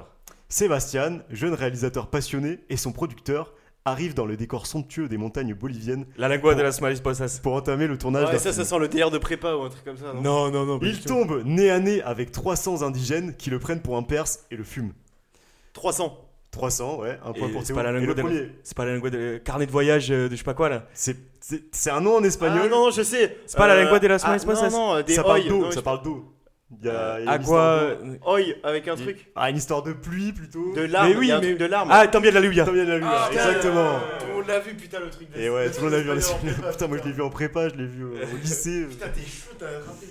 [0.51, 3.53] Sébastien, jeune réalisateur passionné, et son producteur
[3.87, 7.41] arrivent dans le décor somptueux des montagnes boliviennes La lengua de las marisposas.
[7.43, 9.85] pour entamer le tournage Ouais, ça, ça sent le DR de prépa ou un truc
[9.85, 10.79] comme ça, non Non, non, non.
[10.83, 14.57] Il tombe nez à nez avec 300 indigènes qui le prennent pour un perse et
[14.57, 14.93] le fument.
[15.73, 16.23] 300.
[16.53, 18.87] 300, ouais, un point Et pour c'est pas la le de la- premier, C'est pas
[18.87, 20.87] la de carnet de voyage euh, de je sais pas quoi là.
[20.95, 22.63] c'est c'est- c'est un nom en espagnol.
[22.65, 23.37] Ah non, je sais.
[23.47, 25.49] C'est pas la lengua de las ah, marisposas Non, non, des ça parle oi.
[25.49, 26.25] d'eau, ça je- parle d'eau.
[26.71, 27.43] Il y a, Euh, il y a une Aqua.
[27.43, 28.17] histoire d'eau.
[28.27, 29.31] Oi, avec un truc.
[29.37, 30.75] Ah, une histoire de pluie plutôt.
[30.75, 31.11] De larmes.
[31.11, 31.89] Mais oui, il y a un mais- truc de larmes.
[31.93, 32.65] Ah, tant bien de la Luya.
[32.65, 33.99] Tant bien de la lune, Ah, exactement.
[34.19, 36.01] Tout le monde l'a vu, putain, le truc de Et ouais, tout le monde l'a
[36.03, 36.15] vu en.
[36.73, 38.85] Putain, moi je l'ai vu en prépa, je l'ai vu euh, au lycée.
[38.91, 40.07] Putain, t'es chaud, t'as rattrapé.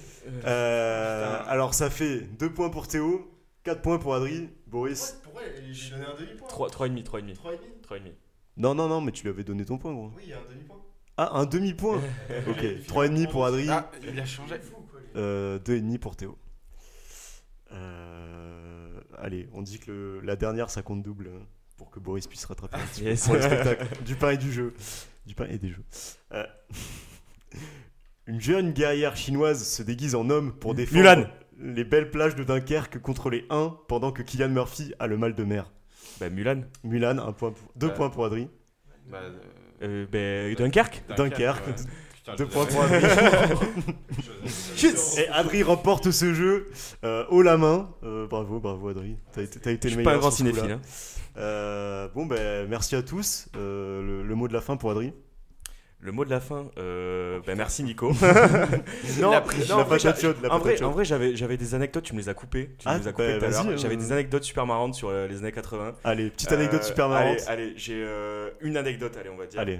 [0.46, 3.30] Euh, alors ça fait 2 points pour Théo,
[3.64, 5.20] 4 points pour Adri, Boris.
[5.24, 5.42] Pourquoi
[5.72, 7.34] j'ai donné un demi-point 3 3,5, 3,5.
[7.36, 8.00] 3,5 3,5.
[8.58, 10.12] Non, non, non, mais tu lui avais donné ton point, gros.
[10.16, 10.78] Oui, il y a un demi-point.
[11.18, 11.98] Ah, un demi-point
[12.50, 14.56] Ok, 3,5 pour Adri, Ah, il a changé.
[14.60, 15.00] fou, quoi.
[15.02, 15.10] lui.
[15.18, 16.38] euh, 2,5 pour Théo.
[17.76, 21.40] Euh, allez, on dit que le- la dernière ça compte double euh,
[21.78, 23.26] pour que Boris puisse rattraper un petit peu Yes.
[23.26, 23.86] pour le spectacle.
[24.06, 24.74] Du pain et du jeu.
[25.26, 25.84] Du pain et des jeux.
[26.34, 26.46] Euh,
[28.28, 31.28] Une jeune guerrière chinoise se déguise en homme pour défendre Mulan.
[31.60, 35.36] les belles plages de Dunkerque contre les Huns pendant que Kylian Murphy a le mal
[35.36, 35.72] de mer.
[36.20, 36.62] Bah, Mulan.
[36.84, 37.94] Mulan, un point pour- deux Ouais.
[37.94, 38.50] points pour Adri.
[39.12, 39.20] Bah,
[39.84, 41.04] euh, bah, Dunkerque.
[41.16, 41.68] Dunkerque.
[41.68, 41.74] ouais.
[42.26, 43.06] Putain, Deux points pour Adri.
[45.18, 46.68] Et Adri remporte ce jeu
[47.04, 47.90] euh, haut la main.
[48.04, 49.18] Euh, bravo, bravo Adri.
[49.32, 50.64] T'as été, t'as été Je le suis pas un meilleur grand sur ce coup-là.
[50.64, 50.80] cinéphile.
[50.84, 51.32] hein.
[51.38, 53.48] Euh, bon, ben merci à tous.
[53.56, 55.14] Euh, le, le mot de la fin pour Adri.
[56.00, 56.68] Le mot de la fin.
[56.78, 58.12] Euh, bah, merci Nico.
[59.20, 60.38] Non, La en vrai, patate chaude.
[60.42, 62.72] La en vrai, en vrai j'avais, j'avais des anecdotes, tu me les as coupées.
[62.78, 63.74] Tu Ah, nous as bah, coupées tout à vas-y, l'heure.
[63.74, 63.78] euh.
[63.78, 65.96] J'avais des anecdotes super marrantes sur euh, les années 80.
[66.04, 67.40] Allez, petite anecdote Euh, super marrante.
[67.48, 69.60] Allez, allez, j'ai euh, une anecdote, allez, on va dire.
[69.60, 69.80] Allez,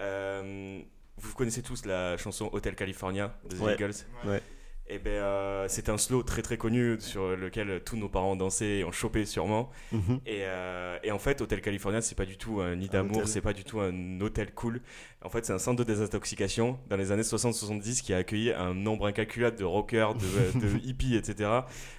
[0.00, 0.80] Euh,
[1.18, 3.74] vous connaissez tous la chanson Hotel California de The Ouais.
[3.74, 3.94] Eagles
[4.26, 4.42] Ouais.
[4.90, 8.36] Et ben, euh, c'est un slow très très connu sur lequel tous nos parents ont
[8.36, 9.68] dansé et ont chopé sûrement.
[9.92, 10.20] Mhm.
[10.24, 13.42] Et, euh, et en fait, Hotel California, c'est pas du tout un nid d'amour, c'est
[13.42, 14.80] pas du tout un hôtel cool.
[15.22, 18.72] En fait, c'est un centre de désintoxication dans les années 60-70 qui a accueilli un
[18.72, 21.50] nombre incalculable de rockers, de, de hippies, etc.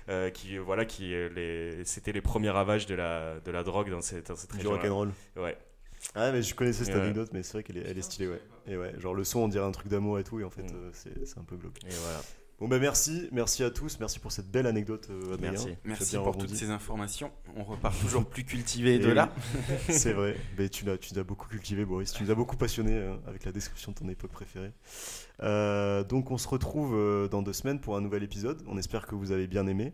[0.09, 3.91] euh, qui, voilà, qui, euh, les, c'était les premiers ravages de la, de la drogue
[3.91, 4.71] dans cette, dans cette du région.
[4.71, 5.11] rock'n'roll.
[5.37, 5.55] Ouais.
[6.15, 7.01] Ah, mais je connaissais cette Ouais.
[7.01, 8.41] anecdote, mais c'est vrai qu'elle est, elle est stylée, ouais.
[8.67, 10.63] Et ouais, genre le son, on dirait un truc d'amour et tout, et en fait,
[10.63, 10.75] Mm.
[10.75, 11.77] euh, c'est c'est un peu glauque.
[11.85, 12.21] Et voilà.
[12.59, 15.51] Bon, ben merci, merci à tous, merci pour cette belle anecdote, euh, Adrien.
[15.51, 15.67] Merci.
[15.85, 16.47] Merci pour rebondi.
[16.47, 17.31] toutes ces informations.
[17.55, 19.13] On repart toujours plus cultivé de oui.
[19.13, 19.33] là.
[19.87, 22.11] C'est vrai, mais tu, l'as- tu as beaucoup cultivé, Boris.
[22.11, 24.73] Tu nous as beaucoup passionné euh, avec la description de ton époque préférée.
[25.41, 28.61] Euh, donc, on se retrouve euh, dans deux semaines pour un nouvel épisode.
[28.67, 29.93] On espère que vous avez bien aimé.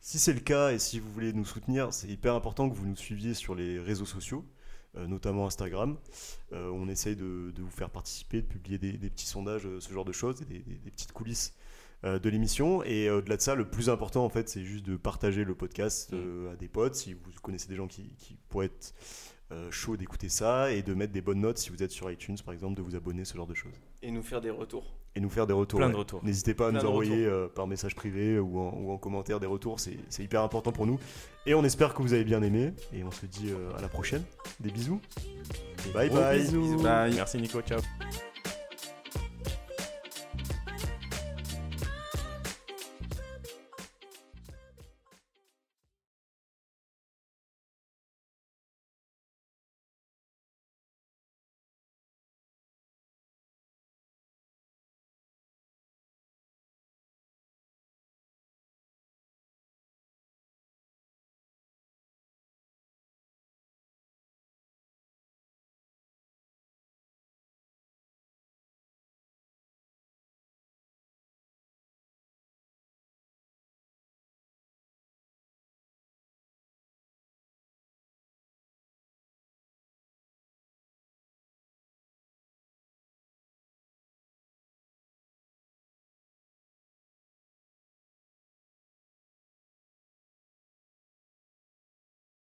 [0.00, 2.86] Si c'est le cas et si vous voulez nous soutenir, c'est hyper important que vous
[2.86, 4.44] nous suiviez sur les réseaux sociaux,
[4.94, 5.96] notamment Instagram.
[6.52, 10.04] Euh, on essaye de, vous faire participer, de publier des, petits sondages, euh, ce genre
[10.04, 11.61] de choses, des, petites coulisses euh,
[12.04, 12.82] de l'émission.
[12.84, 15.54] Et euh, au-delà de ça, le plus important, en fait, c'est juste de partager le
[15.54, 16.94] podcast euh, à des potes.
[16.94, 18.94] Si vous connaissez des gens qui, qui pourraient être
[19.52, 22.36] euh, chauds d'écouter ça, et de mettre des bonnes notes si vous êtes sur iTunes,
[22.44, 23.74] par exemple, de vous abonner, ce genre de choses.
[24.02, 24.94] Et nous faire des retours.
[25.14, 25.78] Et nous faire des retours.
[25.78, 26.24] Plein de retours.
[26.24, 29.40] N'hésitez pas à Plein nous envoyer euh, par message privé ou en, ou en commentaire
[29.40, 30.98] des retours, c'est hyper important pour nous.
[31.44, 33.88] Et on espère que vous avez bien aimé, et on se dit euh, à la
[33.88, 34.22] prochaine.
[34.58, 35.00] Des bisous.
[35.92, 36.40] Bye Gros bye.
[36.40, 36.78] bisous.
[36.82, 37.14] Bye.
[37.14, 37.80] Merci Nico, ciao.